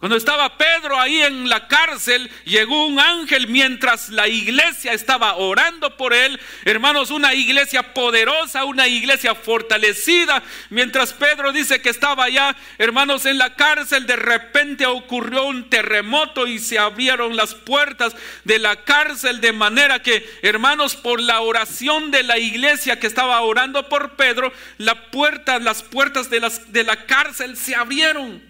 cuando 0.00 0.16
estaba 0.16 0.56
Pedro 0.56 0.98
ahí 0.98 1.20
en 1.20 1.50
la 1.50 1.68
cárcel, 1.68 2.30
llegó 2.46 2.86
un 2.86 2.98
ángel 2.98 3.48
mientras 3.48 4.08
la 4.08 4.28
iglesia 4.28 4.94
estaba 4.94 5.36
orando 5.36 5.98
por 5.98 6.14
él. 6.14 6.40
Hermanos, 6.64 7.10
una 7.10 7.34
iglesia 7.34 7.92
poderosa, 7.92 8.64
una 8.64 8.88
iglesia 8.88 9.34
fortalecida. 9.34 10.42
Mientras 10.70 11.12
Pedro 11.12 11.52
dice 11.52 11.82
que 11.82 11.90
estaba 11.90 12.24
allá, 12.24 12.56
hermanos, 12.78 13.26
en 13.26 13.36
la 13.36 13.56
cárcel, 13.56 14.06
de 14.06 14.16
repente 14.16 14.86
ocurrió 14.86 15.44
un 15.44 15.68
terremoto 15.68 16.46
y 16.46 16.60
se 16.60 16.78
abrieron 16.78 17.36
las 17.36 17.54
puertas 17.54 18.16
de 18.44 18.58
la 18.58 18.76
cárcel 18.76 19.42
de 19.42 19.52
manera 19.52 20.00
que, 20.00 20.26
hermanos, 20.40 20.96
por 20.96 21.20
la 21.20 21.42
oración 21.42 22.10
de 22.10 22.22
la 22.22 22.38
iglesia 22.38 22.98
que 22.98 23.06
estaba 23.06 23.38
orando 23.42 23.90
por 23.90 24.16
Pedro, 24.16 24.50
la 24.78 25.10
puerta, 25.10 25.58
las 25.58 25.82
puertas 25.82 26.30
de, 26.30 26.40
las, 26.40 26.72
de 26.72 26.84
la 26.84 27.04
cárcel 27.04 27.54
se 27.58 27.74
abrieron. 27.74 28.49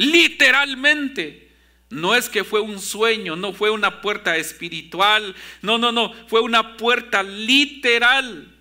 Literalmente. 0.00 1.50
No 1.90 2.14
es 2.14 2.28
que 2.28 2.44
fue 2.44 2.60
un 2.60 2.80
sueño, 2.80 3.34
no 3.36 3.52
fue 3.52 3.68
una 3.70 4.00
puerta 4.00 4.36
espiritual, 4.36 5.34
no, 5.60 5.76
no, 5.76 5.90
no, 5.90 6.14
fue 6.28 6.40
una 6.40 6.76
puerta 6.76 7.24
literal. 7.24 8.56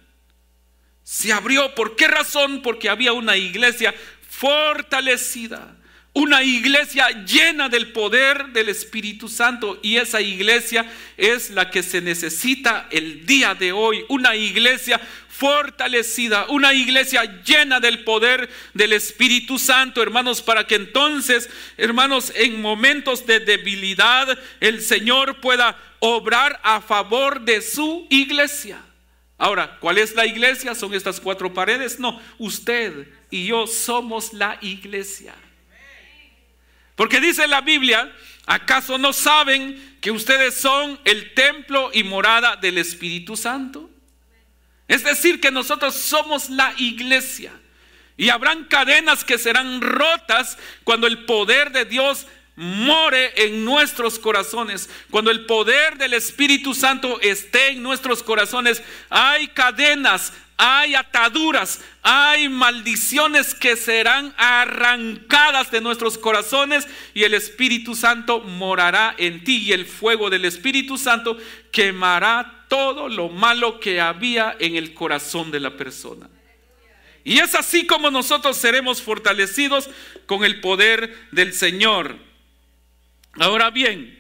Se 1.04 1.32
abrió, 1.32 1.76
¿por 1.76 1.96
qué 1.96 2.08
razón? 2.08 2.64
Porque 2.64 2.90
había 2.90 3.14
una 3.14 3.38
iglesia 3.38 3.94
fortalecida, 4.28 5.78
una 6.14 6.44
iglesia 6.44 7.10
llena 7.26 7.70
del 7.70 7.92
poder 7.92 8.48
del 8.48 8.70
Espíritu 8.70 9.30
Santo 9.30 9.80
y 9.82 9.98
esa 9.98 10.20
iglesia 10.22 10.86
es 11.18 11.52
la 11.52 11.70
que 11.70 11.84
se 11.84 12.02
necesita 12.02 12.88
el 12.92 13.26
día 13.26 13.54
de 13.54 13.72
hoy, 13.72 14.04
una 14.10 14.36
iglesia 14.36 15.00
fortalecida, 15.30 16.48
una 16.50 16.74
iglesia 16.74 17.42
llena 17.44 17.80
del 17.80 18.04
poder 18.04 18.50
del 18.74 18.92
Espíritu 18.94 19.58
Santo, 19.58 20.02
hermanos, 20.02 20.42
para 20.42 20.68
que 20.68 20.76
entonces, 20.76 21.50
hermanos, 21.78 22.34
en 22.36 22.62
momentos 22.62 23.26
de 23.26 23.40
debilidad 23.40 24.38
el 24.60 24.82
Señor 24.82 25.40
pueda 25.40 25.78
obrar 26.00 26.60
a 26.64 26.82
favor 26.82 27.42
de 27.42 27.62
su 27.62 28.08
iglesia. 28.10 28.82
Ahora, 29.38 29.78
¿cuál 29.80 29.98
es 29.98 30.16
la 30.16 30.26
iglesia? 30.26 30.76
¿Son 30.76 30.94
estas 30.94 31.22
cuatro 31.22 31.54
paredes? 31.54 32.00
No, 32.00 32.20
usted 32.38 33.08
y 33.30 33.46
yo 33.46 33.68
somos 33.68 34.34
la 34.34 34.58
iglesia. 34.62 35.34
Porque 37.00 37.22
dice 37.22 37.48
la 37.48 37.62
Biblia, 37.62 38.14
¿acaso 38.46 38.98
no 38.98 39.14
saben 39.14 39.98
que 40.02 40.12
ustedes 40.12 40.56
son 40.56 41.00
el 41.06 41.34
templo 41.34 41.92
y 41.94 42.04
morada 42.04 42.58
del 42.58 42.78
Espíritu 42.78 43.38
Santo? 43.38 43.90
Es 44.86 45.06
decir, 45.06 45.40
que 45.40 45.50
nosotros 45.50 45.96
somos 45.96 46.50
la 46.50 46.74
iglesia. 46.76 47.54
Y 48.18 48.28
habrán 48.28 48.66
cadenas 48.66 49.24
que 49.24 49.38
serán 49.38 49.80
rotas 49.80 50.58
cuando 50.84 51.08
el 51.08 51.24
poder 51.24 51.72
de 51.72 51.86
Dios 51.86 52.28
more 52.60 53.32
en 53.38 53.64
nuestros 53.64 54.20
corazones. 54.20 54.90
Cuando 55.10 55.32
el 55.32 55.46
poder 55.46 55.98
del 55.98 56.14
Espíritu 56.14 56.74
Santo 56.74 57.20
esté 57.22 57.70
en 57.70 57.82
nuestros 57.82 58.22
corazones, 58.22 58.84
hay 59.10 59.48
cadenas, 59.48 60.34
hay 60.58 60.94
ataduras, 60.94 61.80
hay 62.04 62.50
maldiciones 62.50 63.56
que 63.56 63.78
serán 63.78 64.34
arrancadas 64.36 65.72
de 65.72 65.80
nuestros 65.80 66.18
corazones 66.18 66.86
y 67.14 67.24
el 67.24 67.34
Espíritu 67.34 67.96
Santo 67.96 68.42
morará 68.42 69.16
en 69.18 69.46
ti 69.46 69.60
y 69.60 69.72
el 69.72 69.86
fuego 69.86 70.30
del 70.30 70.44
Espíritu 70.44 70.98
Santo 70.98 71.38
quemará 71.72 72.66
todo 72.68 73.08
lo 73.08 73.30
malo 73.30 73.80
que 73.80 74.02
había 74.02 74.58
en 74.60 74.76
el 74.76 74.94
corazón 74.94 75.50
de 75.50 75.62
la 75.62 75.78
persona. 75.78 76.30
Y 77.24 77.40
es 77.40 77.56
así 77.56 77.88
como 77.88 78.12
nosotros 78.12 78.58
seremos 78.58 79.02
fortalecidos 79.02 79.90
con 80.26 80.44
el 80.44 80.60
poder 80.60 81.16
del 81.32 81.54
Señor. 81.54 82.29
Ahora 83.40 83.70
bien, 83.70 84.20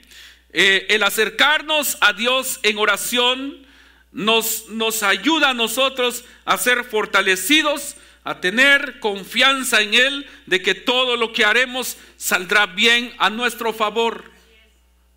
eh, 0.51 0.87
el 0.89 1.03
acercarnos 1.03 1.97
a 1.99 2.13
Dios 2.13 2.59
en 2.63 2.77
oración, 2.77 3.67
nos, 4.11 4.69
nos 4.69 5.03
ayuda 5.03 5.49
a 5.49 5.53
nosotros 5.53 6.23
a 6.45 6.57
ser 6.57 6.83
fortalecidos, 6.85 7.95
a 8.23 8.39
tener 8.39 8.99
confianza 8.99 9.81
en 9.81 9.93
Él 9.93 10.29
de 10.45 10.61
que 10.61 10.73
todo 10.73 11.17
lo 11.17 11.33
que 11.33 11.45
haremos 11.45 11.97
saldrá 12.17 12.65
bien 12.65 13.13
a 13.19 13.29
nuestro 13.29 13.73
favor. 13.73 14.31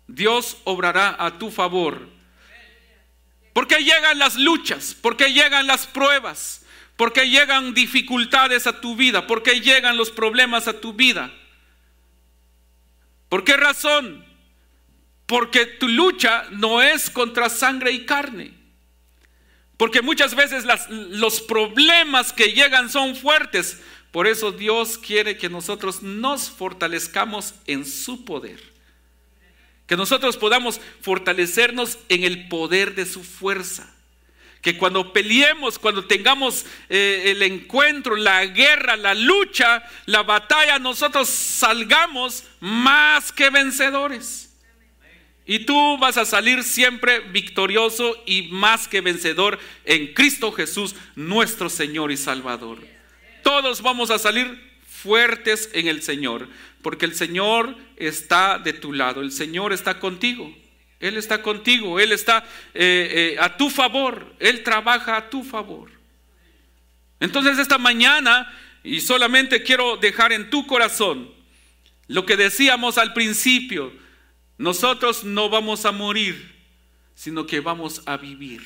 Dios 0.07 0.57
obrará 0.65 1.15
a 1.17 1.39
tu 1.39 1.49
favor. 1.49 2.09
Porque 3.53 3.83
llegan 3.83 4.19
las 4.19 4.35
luchas, 4.35 4.95
porque 4.99 5.31
llegan 5.31 5.65
las 5.65 5.87
pruebas, 5.87 6.65
porque 6.97 7.29
llegan 7.29 7.73
dificultades 7.73 8.67
a 8.67 8.81
tu 8.81 8.95
vida, 8.95 9.27
porque 9.27 9.61
llegan 9.61 9.95
los 9.95 10.11
problemas 10.11 10.67
a 10.67 10.79
tu 10.79 10.93
vida. 10.93 11.31
¿Por 13.33 13.43
qué 13.43 13.57
razón? 13.57 14.23
Porque 15.25 15.65
tu 15.65 15.87
lucha 15.87 16.45
no 16.51 16.83
es 16.83 17.09
contra 17.09 17.49
sangre 17.49 17.91
y 17.91 18.05
carne 18.05 18.53
porque 19.83 20.01
muchas 20.01 20.35
veces 20.35 20.65
los 20.89 21.41
problemas 21.41 22.31
que 22.31 22.53
llegan 22.53 22.89
son 22.89 23.15
fuertes. 23.15 23.81
Por 24.11 24.27
eso 24.27 24.51
Dios 24.51 24.97
quiere 24.97 25.35
que 25.35 25.49
nosotros 25.49 26.03
nos 26.03 26.49
fortalezcamos 26.49 27.55
en 27.65 27.85
su 27.85 28.23
poder. 28.23 28.61
Que 29.87 29.97
nosotros 29.97 30.37
podamos 30.37 30.79
fortalecernos 31.01 31.97
en 32.07 32.23
el 32.23 32.47
poder 32.47 32.95
de 32.95 33.05
su 33.05 33.23
fuerza. 33.23 33.92
Que 34.63 34.77
cuando 34.77 35.13
peleemos, 35.13 35.77
cuando 35.77 36.05
tengamos 36.05 36.65
eh, 36.89 37.25
el 37.27 37.43
encuentro, 37.43 38.15
la 38.15 38.45
guerra, 38.47 38.95
la 38.95 39.13
lucha, 39.13 39.83
la 40.07 40.23
batalla, 40.23 40.79
nosotros 40.79 41.29
salgamos 41.29 42.45
más 42.59 43.31
que 43.31 43.51
vencedores. 43.51 44.43
Y 45.45 45.59
tú 45.59 45.97
vas 45.97 46.17
a 46.17 46.25
salir 46.25 46.63
siempre 46.63 47.19
victorioso 47.19 48.15
y 48.25 48.43
más 48.43 48.87
que 48.87 49.01
vencedor 49.01 49.59
en 49.83 50.13
Cristo 50.13 50.51
Jesús, 50.51 50.95
nuestro 51.15 51.69
Señor 51.69 52.11
y 52.11 52.17
Salvador. 52.17 52.79
Todos 53.43 53.81
vamos 53.81 54.09
a 54.09 54.17
salir 54.17 54.71
fuertes 54.87 55.69
en 55.73 55.87
el 55.89 56.01
Señor, 56.01 56.47
porque 56.81 57.05
el 57.05 57.13
Señor 57.13 57.75
está 57.97 58.57
de 58.57 58.71
tu 58.71 58.93
lado, 58.93 59.19
el 59.19 59.33
Señor 59.33 59.73
está 59.73 59.99
contigo. 59.99 60.55
Él 61.03 61.17
está 61.17 61.41
contigo, 61.41 61.99
Él 61.99 62.13
está 62.13 62.45
eh, 62.73 63.35
eh, 63.35 63.37
a 63.37 63.57
tu 63.57 63.69
favor, 63.69 64.33
Él 64.39 64.63
trabaja 64.63 65.17
a 65.17 65.29
tu 65.29 65.43
favor. 65.43 65.91
Entonces 67.19 67.59
esta 67.59 67.77
mañana, 67.77 68.51
y 68.83 69.01
solamente 69.01 69.63
quiero 69.63 69.97
dejar 69.97 70.31
en 70.31 70.49
tu 70.49 70.65
corazón 70.65 71.29
lo 72.07 72.25
que 72.25 72.37
decíamos 72.37 72.97
al 72.97 73.13
principio, 73.13 73.91
nosotros 74.57 75.25
no 75.25 75.49
vamos 75.49 75.85
a 75.85 75.91
morir, 75.91 76.55
sino 77.15 77.45
que 77.45 77.59
vamos 77.59 78.01
a 78.05 78.15
vivir. 78.15 78.61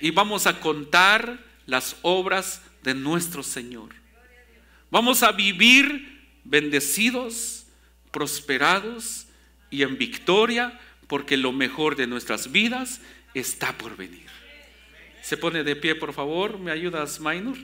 Y 0.00 0.10
vamos 0.10 0.48
a 0.48 0.58
contar 0.58 1.38
las 1.64 1.96
obras 2.02 2.60
de 2.82 2.94
nuestro 2.94 3.44
Señor. 3.44 3.94
Vamos 4.90 5.22
a 5.22 5.30
vivir 5.30 6.24
bendecidos, 6.42 7.66
prosperados 8.10 9.26
y 9.70 9.82
en 9.82 9.96
victoria, 9.96 10.78
porque 11.06 11.36
lo 11.36 11.52
mejor 11.52 11.96
de 11.96 12.06
nuestras 12.06 12.50
vidas 12.50 13.00
está 13.34 13.76
por 13.76 13.96
venir. 13.96 14.26
Se 15.22 15.36
pone 15.36 15.64
de 15.64 15.76
pie, 15.76 15.94
por 15.94 16.12
favor. 16.12 16.58
¿Me 16.58 16.70
ayudas, 16.70 17.20
Minor? 17.20 17.56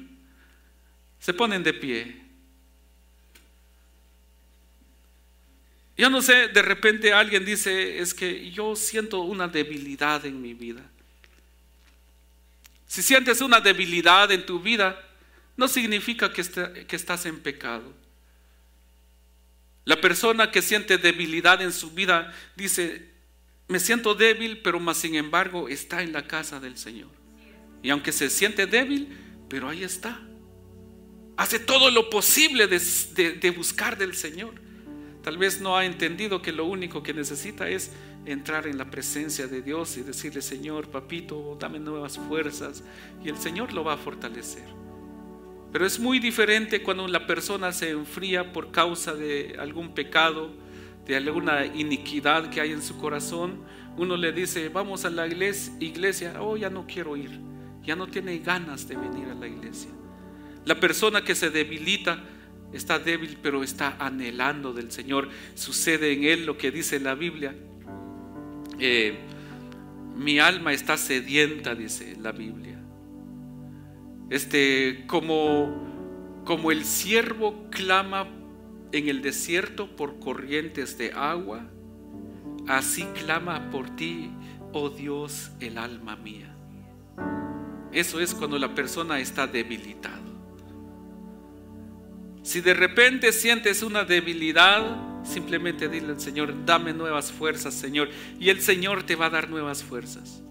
Se 1.21 1.33
ponen 1.33 1.63
de 1.63 1.73
pie. 1.73 2.21
Yo 5.97 6.11
no 6.11 6.21
sé, 6.21 6.49
de 6.49 6.63
repente 6.63 7.13
alguien 7.13 7.45
dice, 7.45 8.01
es 8.01 8.15
que 8.15 8.51
yo 8.51 8.75
siento 8.75 9.21
una 9.21 9.47
debilidad 9.47 10.27
en 10.27 10.43
mi 10.43 10.55
vida. 10.55 10.83
Si 12.89 13.03
sientes 13.03 13.41
una 13.41 13.61
debilidad 13.61 14.31
en 14.33 14.45
tu 14.45 14.59
vida, 14.61 15.01
no 15.57 15.69
significa 15.69 16.33
que, 16.33 16.43
que 16.87 16.97
estás 16.97 17.27
en 17.27 17.41
pecado. 17.41 17.95
La 19.85 20.01
persona 20.01 20.51
que 20.51 20.63
siente 20.63 20.99
debilidad 20.99 21.63
en 21.63 21.73
su 21.73 21.93
vida 21.93 22.35
dice, 22.57 23.12
me 23.73 23.81
siento 23.81 24.15
débil, 24.15 24.61
pero 24.63 24.79
más 24.79 24.99
sin 24.99 25.15
embargo 25.15 25.69
está 25.69 26.03
en 26.03 26.13
la 26.13 26.27
casa 26.27 26.61
del 26.61 26.77
Señor. 26.77 27.09
Y 27.83 27.89
aunque 27.89 28.13
se 28.13 28.29
siente 28.29 28.67
débil, 28.67 29.09
pero 29.49 29.69
ahí 29.69 29.83
está. 29.83 30.21
Hace 31.39 31.59
todo 31.59 31.91
lo 31.91 32.11
posible 32.11 32.69
de 32.69 33.51
buscar 33.57 33.97
del 33.97 34.15
Señor. 34.15 34.55
Tal 35.23 35.39
vez 35.39 35.61
no 35.61 35.77
ha 35.77 35.87
entendido 35.87 36.43
que 36.43 36.53
lo 36.53 36.67
único 36.67 37.03
que 37.03 37.15
necesita 37.15 37.69
es 37.69 37.93
entrar 38.27 38.67
en 38.67 38.77
la 38.77 38.91
presencia 38.91 39.47
de 39.47 39.63
Dios 39.63 39.97
y 39.97 40.03
decirle, 40.03 40.43
Señor, 40.43 40.91
papito, 40.91 41.57
dame 41.59 41.81
nuevas 41.81 42.19
fuerzas. 42.19 42.85
Y 43.25 43.31
el 43.31 43.39
Señor 43.39 43.73
lo 43.73 43.85
va 43.85 43.95
a 43.95 43.97
fortalecer. 43.97 44.67
Pero 45.73 45.87
es 45.87 45.99
muy 45.99 46.19
diferente 46.19 46.83
cuando 46.83 47.09
la 47.09 47.27
persona 47.27 47.73
se 47.73 47.91
enfría 47.91 48.53
por 48.53 48.71
causa 48.71 49.15
de 49.15 49.57
algún 49.59 49.95
pecado, 49.95 50.51
de 51.07 51.17
alguna 51.17 51.67
iniquidad 51.67 52.51
que 52.51 52.61
hay 52.61 52.73
en 52.73 52.83
su 52.83 52.99
corazón. 52.99 53.63
Uno 53.97 54.17
le 54.17 54.33
dice, 54.33 54.69
vamos 54.69 55.05
a 55.05 55.11
la 55.11 55.27
iglesia, 55.27 56.41
oh, 56.41 56.57
ya 56.57 56.71
no 56.71 56.87
quiero 56.87 57.17
ir, 57.17 57.31
ya 57.83 57.97
no 57.97 58.07
tiene 58.07 58.39
ganas 58.39 58.89
de 58.89 58.97
venir 58.97 59.29
a 59.29 59.35
la 59.35 59.47
iglesia. 59.47 59.91
La 60.65 60.79
persona 60.79 61.25
que 61.25 61.35
se 61.35 61.51
debilita 61.51 62.23
está 62.73 62.99
débil, 62.99 63.37
pero 63.43 63.63
está 63.63 63.97
anhelando 63.99 64.73
del 64.73 64.91
Señor. 64.91 65.29
Sucede 65.55 66.13
en 66.13 66.25
él 66.25 66.47
lo 66.47 66.57
que 66.57 66.71
dice 66.71 67.01
la 67.01 67.15
Biblia. 67.15 67.55
Eh, 68.79 69.19
mi 70.17 70.39
alma 70.39 70.73
está 70.73 70.97
sedienta, 70.97 71.75
dice 71.75 72.17
la 72.21 72.33
Biblia. 72.33 72.79
Este, 74.31 75.05
como, 75.07 76.43
como 76.45 76.71
el 76.71 76.85
siervo 76.85 77.69
clama 77.71 78.27
en 78.93 79.09
el 79.09 79.23
desierto 79.23 79.97
por 79.97 80.19
corrientes 80.19 80.97
de 80.99 81.13
agua, 81.13 81.67
así 82.69 83.05
clama 83.25 83.71
por 83.71 83.97
ti, 83.97 84.31
oh 84.73 84.91
Dios, 84.91 85.51
el 85.61 85.79
alma 85.79 86.17
mía. 86.17 86.55
Eso 87.93 88.21
es 88.21 88.35
cuando 88.35 88.59
la 88.59 88.75
persona 88.75 89.21
está 89.21 89.47
debilitada. 89.47 90.21
Si 92.43 92.61
de 92.61 92.75
repente 92.75 93.33
sientes 93.33 93.83
una 93.83 94.05
debilidad, 94.05 95.25
simplemente 95.25 95.89
dile 95.89 96.09
al 96.09 96.21
Señor, 96.21 96.65
dame 96.67 96.93
nuevas 96.93 97.31
fuerzas, 97.31 97.75
Señor. 97.75 98.09
Y 98.41 98.49
el 98.49 98.61
Señor 98.61 99.05
te 99.05 99.15
va 99.15 99.27
a 99.27 99.31
dar 99.31 99.49
nuevas 99.49 99.85
fuerzas. 99.85 100.42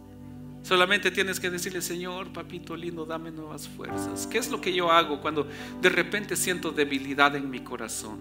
Solamente 0.72 1.12
tienes 1.12 1.38
que 1.38 1.50
decirle, 1.50 1.82
Señor, 1.82 2.32
papito 2.32 2.78
lindo, 2.78 3.06
dame 3.06 3.30
nuevas 3.30 3.68
fuerzas. 3.68 4.26
¿Qué 4.26 4.38
es 4.38 4.50
lo 4.50 4.62
que 4.62 4.74
yo 4.74 4.90
hago 4.90 5.20
cuando 5.20 5.46
de 5.82 5.90
repente 5.90 6.38
siento 6.38 6.72
debilidad 6.72 7.36
en 7.36 7.50
mi 7.50 7.60
corazón? 7.60 8.20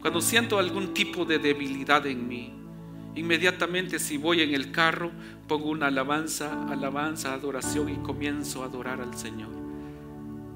cuando 0.00 0.20
siento 0.20 0.60
algún 0.60 0.94
tipo 0.94 1.24
de 1.24 1.40
debilidad 1.40 2.06
en 2.06 2.28
mí, 2.28 2.52
inmediatamente 3.16 3.98
si 3.98 4.18
voy 4.18 4.42
en 4.42 4.54
el 4.54 4.70
carro, 4.70 5.10
pongo 5.48 5.70
una 5.70 5.88
alabanza, 5.88 6.64
alabanza, 6.68 7.34
adoración 7.34 7.88
y 7.88 7.96
comienzo 7.96 8.62
a 8.62 8.66
adorar 8.66 9.00
al 9.00 9.16
Señor. 9.16 9.50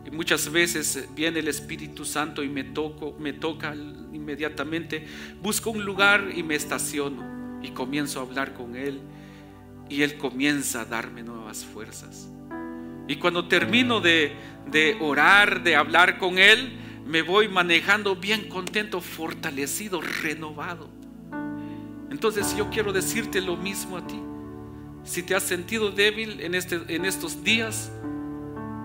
Y 0.06 0.12
muchas 0.12 0.52
veces 0.52 1.08
viene 1.16 1.40
el 1.40 1.48
Espíritu 1.48 2.04
Santo 2.04 2.44
y 2.44 2.48
me 2.48 2.62
toco, 2.62 3.16
me 3.18 3.32
toca 3.32 3.74
inmediatamente, 3.74 5.04
busco 5.42 5.70
un 5.70 5.84
lugar 5.84 6.28
y 6.32 6.44
me 6.44 6.54
estaciono 6.54 7.60
y 7.60 7.70
comienzo 7.70 8.20
a 8.20 8.22
hablar 8.22 8.54
con 8.54 8.76
Él 8.76 9.00
y 9.88 10.02
Él 10.02 10.18
comienza 10.18 10.82
a 10.82 10.84
darme 10.84 11.22
nuevas 11.22 11.64
fuerzas. 11.64 12.28
Y 13.06 13.16
cuando 13.16 13.48
termino 13.48 14.00
de, 14.00 14.32
de 14.70 14.96
orar, 15.00 15.62
de 15.62 15.76
hablar 15.76 16.18
con 16.18 16.38
Él, 16.38 16.78
me 17.06 17.22
voy 17.22 17.48
manejando 17.48 18.16
bien 18.16 18.48
contento, 18.48 19.00
fortalecido, 19.00 20.02
renovado. 20.02 20.90
Entonces 22.10 22.54
yo 22.56 22.68
quiero 22.68 22.92
decirte 22.92 23.40
lo 23.40 23.56
mismo 23.56 23.96
a 23.96 24.06
ti. 24.06 24.20
Si 25.04 25.22
te 25.22 25.34
has 25.34 25.42
sentido 25.42 25.90
débil 25.90 26.40
en, 26.42 26.54
este, 26.54 26.80
en 26.88 27.06
estos 27.06 27.42
días, 27.42 27.90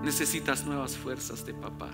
necesitas 0.04 0.64
nuevas 0.66 0.96
fuerzas 0.96 1.46
de 1.46 1.54
papá. 1.54 1.90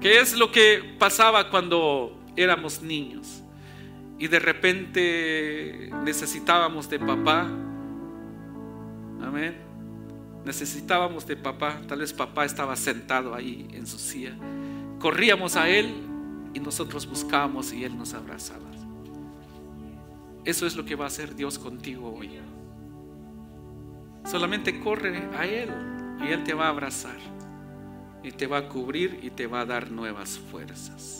¿Qué 0.00 0.18
es 0.18 0.34
lo 0.34 0.50
que 0.50 0.96
pasaba 0.98 1.50
cuando 1.50 2.18
éramos 2.36 2.82
niños? 2.82 3.42
Y 4.20 4.28
de 4.28 4.38
repente 4.38 5.90
necesitábamos 6.04 6.88
de 6.88 7.00
papá. 7.00 7.48
Amén 9.20 9.70
necesitábamos 10.44 11.26
de 11.26 11.36
papá, 11.36 11.80
tal 11.86 11.98
vez 12.00 12.12
papá 12.12 12.44
estaba 12.44 12.74
sentado 12.76 13.34
ahí 13.34 13.68
en 13.72 13.86
su 13.86 13.98
silla. 13.98 14.34
Corríamos 14.98 15.56
a 15.56 15.68
él 15.68 15.92
y 16.54 16.60
nosotros 16.60 17.06
buscábamos 17.06 17.72
y 17.72 17.84
él 17.84 17.96
nos 17.96 18.14
abrazaba. 18.14 18.68
Eso 20.44 20.66
es 20.66 20.74
lo 20.76 20.84
que 20.84 20.94
va 20.94 21.04
a 21.04 21.08
hacer 21.08 21.34
Dios 21.34 21.58
contigo 21.58 22.14
hoy. 22.18 22.30
Solamente 24.24 24.80
corre 24.80 25.28
a 25.36 25.46
él 25.46 25.70
y 26.22 26.32
él 26.32 26.44
te 26.44 26.54
va 26.54 26.66
a 26.66 26.70
abrazar 26.70 27.18
y 28.22 28.32
te 28.32 28.46
va 28.46 28.58
a 28.58 28.68
cubrir 28.68 29.20
y 29.22 29.30
te 29.30 29.46
va 29.46 29.60
a 29.60 29.66
dar 29.66 29.90
nuevas 29.90 30.38
fuerzas. 30.38 31.19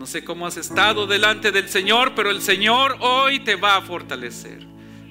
No 0.00 0.06
sé 0.06 0.24
cómo 0.24 0.46
has 0.46 0.56
estado 0.56 1.06
delante 1.06 1.52
del 1.52 1.68
Señor, 1.68 2.14
pero 2.14 2.30
el 2.30 2.40
Señor 2.40 2.96
hoy 3.00 3.40
te 3.40 3.56
va 3.56 3.76
a 3.76 3.82
fortalecer. 3.82 4.66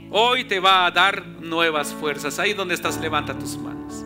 Hoy 0.10 0.46
te 0.46 0.60
va 0.60 0.88
a 0.88 0.90
dar 0.90 1.24
nuevas 1.28 1.94
fuerzas. 1.94 2.40
Ahí 2.40 2.54
donde 2.54 2.74
estás, 2.74 3.00
levanta 3.00 3.38
tus 3.38 3.56
manos. 3.56 4.04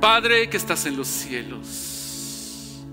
Padre 0.00 0.48
que 0.48 0.56
estás 0.56 0.86
en 0.86 0.96
los 0.96 1.08
cielos, 1.08 2.84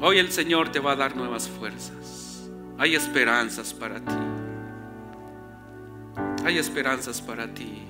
hoy 0.00 0.18
el 0.18 0.32
Señor 0.32 0.70
te 0.72 0.80
va 0.80 0.90
a 0.90 0.96
dar 0.96 1.14
nuevas 1.14 1.48
fuerzas. 1.48 2.50
Hay 2.78 2.96
esperanzas 2.96 3.72
para 3.72 4.00
ti. 4.00 4.14
Hay 6.44 6.58
esperanzas 6.58 7.22
para 7.22 7.46
ti. 7.54 7.80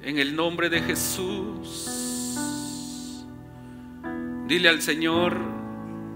En 0.00 0.16
el 0.16 0.36
nombre 0.36 0.68
de 0.70 0.80
Jesús, 0.80 2.07
dile 4.48 4.68
al 4.68 4.82
Señor, 4.82 5.38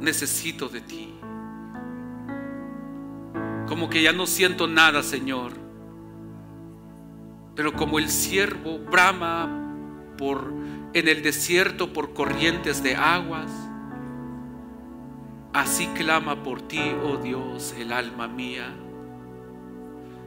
necesito 0.01 0.69
de 0.69 0.81
ti 0.81 1.13
como 3.73 3.89
que 3.89 4.03
ya 4.03 4.13
no 4.13 4.27
siento 4.27 4.67
nada, 4.67 5.03
Señor. 5.03 5.55
Pero 7.57 7.73
como 7.73 7.99
el 7.99 8.11
siervo 8.11 8.79
brama 8.79 9.49
por 10.19 10.53
en 10.93 11.09
el 11.09 11.23
desierto 11.23 11.91
por 11.91 12.13
corrientes 12.13 12.83
de 12.83 12.97
aguas, 12.97 13.51
así 15.55 15.87
clama 15.95 16.43
por 16.43 16.61
ti, 16.61 16.83
oh 17.03 17.17
Dios, 17.17 17.75
el 17.79 17.95
alma 17.95 18.29
mía. 18.29 18.71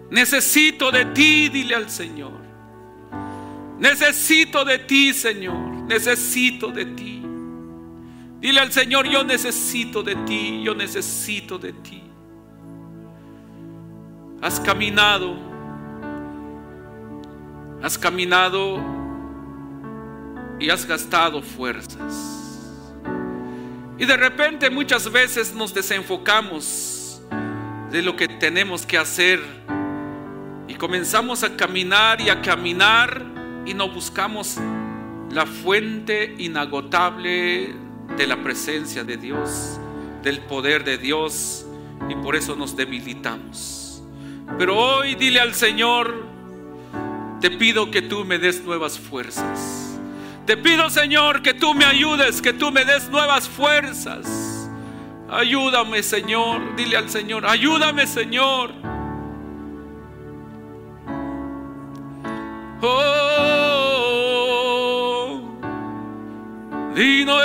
Necesito 0.10 0.90
de 0.90 1.06
ti, 1.06 1.50
dile 1.50 1.76
al 1.76 1.92
Señor. 1.92 2.42
Necesito 3.78 4.66
de 4.66 4.80
ti, 4.80 5.14
Señor. 5.14 5.84
Necesito 5.88 6.72
de 6.72 6.86
ti. 6.86 7.15
Dile 8.40 8.60
al 8.60 8.72
Señor, 8.72 9.08
yo 9.08 9.24
necesito 9.24 10.04
de 10.04 10.16
ti, 10.16 10.62
yo 10.64 10.76
necesito 10.76 11.58
de 11.58 11.74
ti 11.74 12.06
has 14.46 14.60
caminado, 14.60 15.36
has 17.82 17.98
caminado 17.98 18.80
y 20.60 20.70
has 20.70 20.86
gastado 20.86 21.42
fuerzas. 21.42 22.94
Y 23.98 24.06
de 24.06 24.18
repente 24.18 24.70
muchas 24.70 25.12
veces 25.12 25.52
nos 25.56 25.74
desenfocamos 25.74 27.22
de 27.90 28.04
lo 28.04 28.16
que 28.16 28.28
tenemos 28.28 28.86
que 28.86 29.00
hacer 29.00 29.40
y 30.68 30.76
comenzamos 30.76 31.44
a 31.44 31.58
caminar 31.58 32.22
y 32.22 32.30
a 32.30 32.40
caminar 32.42 33.24
y 33.66 33.74
no 33.74 33.90
buscamos 33.90 34.58
la 35.32 35.48
fuente 35.48 36.36
inagotable 36.38 37.74
de 38.18 38.28
la 38.28 38.38
presencia 38.38 39.04
de 39.04 39.18
Dios, 39.18 39.80
del 40.24 40.40
poder 40.42 40.84
de 40.84 40.98
Dios 40.98 41.66
y 42.10 42.16
por 42.16 42.36
eso 42.36 42.56
nos 42.56 42.76
debilitamos. 42.76 44.04
Pero 44.58 44.78
hoy 44.78 45.16
dile 45.16 45.40
al 45.40 45.54
Señor, 45.54 46.26
te 47.42 47.52
pido 47.52 47.92
que 47.92 48.02
tú 48.02 48.26
me 48.26 48.38
des 48.38 48.64
nuevas 48.64 48.98
fuerzas. 49.00 50.00
Te 50.46 50.56
pido, 50.58 50.90
Señor, 50.90 51.42
que 51.42 51.54
tú 51.56 51.74
me 51.74 51.86
ayudes, 51.86 52.42
que 52.42 52.54
tú 52.54 52.72
me 52.72 52.86
des 52.86 53.10
nuevas 53.10 53.50
fuerzas. 53.50 54.70
Ayúdame, 55.30 56.04
Señor. 56.04 56.76
Dile 56.76 56.98
al 56.98 57.10
Señor, 57.10 57.46
ayúdame, 57.48 58.06
Señor. 58.06 58.72
Oh, 62.82 63.26
tú, 66.94 67.45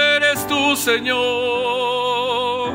Señor. 0.81 2.72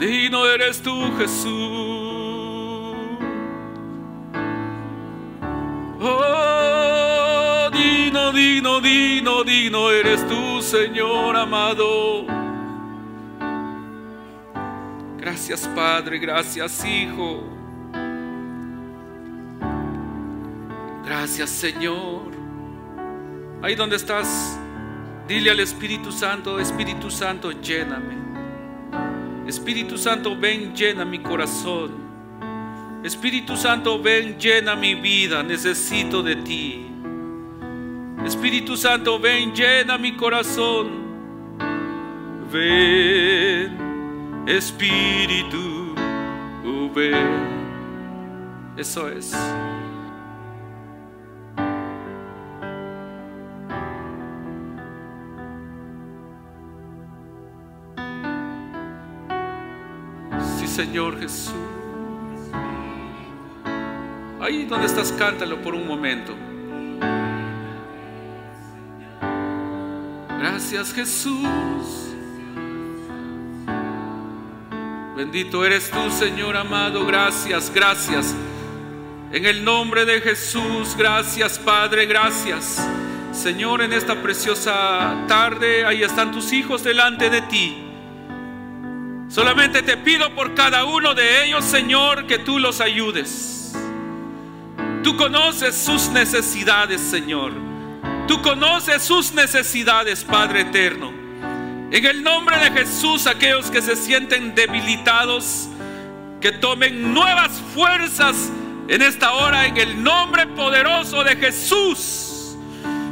Digno 0.00 0.46
eres 0.46 0.80
tú, 0.80 1.12
Jesús. 1.18 2.96
Oh, 6.00 7.70
dino, 7.72 8.32
dino, 8.32 8.80
dino, 8.80 9.44
dino, 9.44 9.90
eres 9.90 10.26
tú, 10.26 10.62
Señor 10.62 11.36
amado. 11.36 12.24
Gracias, 15.18 15.68
Padre, 15.76 16.18
gracias, 16.18 16.84
Hijo. 16.86 17.42
Gracias, 21.04 21.50
Señor. 21.50 22.32
Ahí 23.62 23.74
donde 23.74 23.96
estás, 23.96 24.58
dile 25.28 25.50
al 25.50 25.60
Espíritu 25.60 26.10
Santo, 26.10 26.58
Espíritu 26.58 27.10
Santo, 27.10 27.52
lléname. 27.52 28.16
Espíritu 29.46 29.98
Santo, 29.98 30.34
ven, 30.34 30.74
llena 30.74 31.04
mi 31.04 31.18
corazón. 31.18 31.92
Espíritu 33.04 33.56
Santo, 33.56 34.02
ven, 34.02 34.38
llena 34.38 34.74
mi 34.74 34.94
vida, 34.94 35.42
necesito 35.42 36.22
de 36.22 36.36
ti. 36.36 36.86
Espíritu 38.24 38.76
Santo, 38.76 39.18
ven, 39.20 39.54
llena 39.54 39.98
mi 39.98 40.16
corazón. 40.16 40.88
Ven, 42.50 43.76
Espíritu, 44.46 45.94
ven. 46.94 47.58
Eso 48.76 49.08
es. 49.08 49.34
Señor 60.78 61.18
Jesús. 61.18 61.52
Ahí 64.40 64.64
donde 64.64 64.86
estás, 64.86 65.10
cántalo 65.10 65.60
por 65.60 65.74
un 65.74 65.88
momento. 65.88 66.36
Gracias 70.38 70.94
Jesús. 70.94 72.14
Bendito 75.16 75.64
eres 75.64 75.90
tú, 75.90 76.12
Señor 76.12 76.56
amado. 76.56 77.04
Gracias, 77.04 77.72
gracias. 77.74 78.36
En 79.32 79.46
el 79.46 79.64
nombre 79.64 80.04
de 80.04 80.20
Jesús, 80.20 80.94
gracias 80.96 81.58
Padre, 81.58 82.06
gracias. 82.06 82.88
Señor, 83.32 83.82
en 83.82 83.92
esta 83.92 84.22
preciosa 84.22 85.24
tarde, 85.26 85.84
ahí 85.84 86.04
están 86.04 86.30
tus 86.30 86.52
hijos 86.52 86.84
delante 86.84 87.30
de 87.30 87.42
ti. 87.42 87.87
Solamente 89.28 89.82
te 89.82 89.98
pido 89.98 90.34
por 90.34 90.54
cada 90.54 90.84
uno 90.86 91.14
de 91.14 91.44
ellos, 91.44 91.64
Señor, 91.64 92.26
que 92.26 92.38
tú 92.38 92.58
los 92.58 92.80
ayudes. 92.80 93.74
Tú 95.04 95.16
conoces 95.16 95.76
sus 95.76 96.08
necesidades, 96.08 97.00
Señor. 97.00 97.52
Tú 98.26 98.40
conoces 98.40 99.02
sus 99.02 99.32
necesidades, 99.32 100.24
Padre 100.24 100.62
eterno. 100.62 101.12
En 101.90 102.04
el 102.04 102.22
nombre 102.22 102.58
de 102.58 102.70
Jesús, 102.70 103.26
aquellos 103.26 103.70
que 103.70 103.82
se 103.82 103.96
sienten 103.96 104.54
debilitados, 104.54 105.68
que 106.40 106.52
tomen 106.52 107.12
nuevas 107.12 107.50
fuerzas 107.74 108.50
en 108.88 109.02
esta 109.02 109.32
hora, 109.32 109.66
en 109.66 109.76
el 109.76 110.02
nombre 110.02 110.46
poderoso 110.46 111.22
de 111.22 111.36
Jesús. 111.36 112.56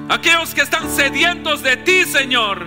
Aquellos 0.08 0.54
que 0.54 0.62
están 0.62 0.90
sedientos 0.90 1.62
de 1.62 1.76
ti, 1.76 2.04
Señor, 2.04 2.66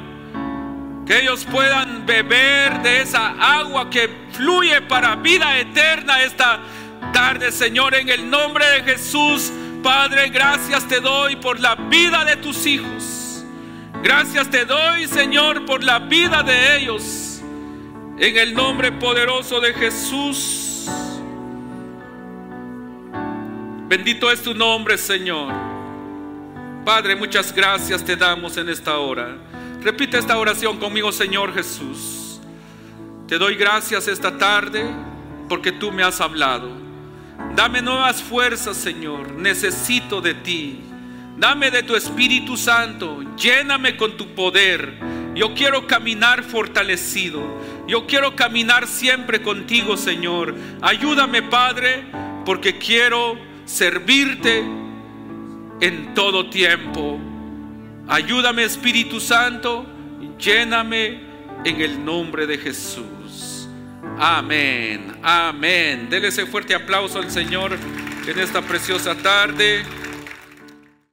que 1.08 1.20
ellos 1.22 1.45
puedan 1.45 1.89
beber 2.10 2.82
de 2.82 3.01
esa 3.01 3.36
agua 3.60 3.88
que 3.88 4.10
fluye 4.32 4.82
para 4.82 5.16
vida 5.16 5.60
eterna 5.60 6.24
esta 6.24 6.60
tarde, 7.14 7.51
Señor, 7.51 7.93
en 7.93 8.10
el 8.10 8.28
nombre 8.28 8.66
de 8.66 8.84
Jesús. 8.84 9.51
Padre, 9.84 10.30
gracias 10.30 10.88
te 10.88 10.99
doy 10.99 11.36
por 11.36 11.60
la 11.60 11.76
vida 11.76 12.26
de 12.26 12.36
tus 12.38 12.66
hijos. 12.66 13.45
Gracias 14.01 14.49
te 14.49 14.66
doy, 14.66 15.07
Señor, 15.07 15.66
por 15.68 15.84
la 15.84 15.99
vida 15.99 16.41
de 16.41 16.78
ellos. 16.78 17.41
En 18.18 18.38
el 18.38 18.55
nombre 18.55 18.91
poderoso 18.91 19.60
de 19.60 19.74
Jesús. 19.76 20.88
Bendito 23.88 24.32
es 24.32 24.41
tu 24.41 24.55
nombre, 24.55 24.97
Señor. 24.97 25.53
Padre, 26.84 27.16
muchas 27.16 27.53
gracias 27.53 28.03
te 28.03 28.16
damos 28.16 28.57
en 28.57 28.68
esta 28.70 28.97
hora. 28.97 29.49
Repite 29.82 30.18
esta 30.18 30.38
oración 30.38 30.78
conmigo, 30.78 31.12
Señor 31.12 31.54
Jesús. 31.54 32.42
Te 33.28 33.38
doy 33.38 33.56
gracias 33.56 34.08
esta 34.08 34.38
tarde 34.38 34.84
porque 35.48 35.72
tú 35.72 35.92
me 35.92 36.04
has 36.04 36.20
hablado. 36.20 36.70
Dame 37.56 37.82
nuevas 37.82 38.22
fuerzas, 38.22 38.76
Señor. 38.76 39.32
Necesito 39.34 40.20
de 40.20 40.34
ti. 40.34 40.82
Dame 41.38 41.72
de 41.72 41.84
tu 41.84 41.96
Espíritu 41.96 42.58
Santo. 42.58 43.22
Lléname 43.38 43.96
con 43.96 44.18
tu 44.18 44.36
poder. 44.36 45.00
Yo 45.34 45.54
quiero 45.54 45.88
caminar 45.88 46.44
fortalecido. 46.44 47.42
Yo 47.88 48.06
quiero 48.06 48.36
caminar 48.36 48.86
siempre 48.86 49.42
contigo, 49.42 49.96
Señor. 49.96 50.56
Ayúdame, 50.82 51.42
Padre, 51.42 52.04
porque 52.46 52.78
quiero 52.78 53.38
servirte 53.64 54.66
en 55.80 56.14
todo 56.14 56.50
tiempo. 56.50 57.29
Ayúdame 58.10 58.64
Espíritu 58.64 59.20
Santo, 59.20 59.86
lléname 60.39 61.22
en 61.64 61.80
el 61.80 62.03
nombre 62.03 62.47
de 62.47 62.57
Jesús. 62.57 63.70
Amén, 64.18 65.16
amén. 65.22 66.10
Dele 66.10 66.30
ese 66.30 66.47
fuerte 66.47 66.74
aplauso 66.74 67.20
al 67.20 67.30
Señor 67.30 67.78
en 68.26 68.39
esta 68.39 68.64
preciosa 68.64 69.14
tarde. 69.14 69.84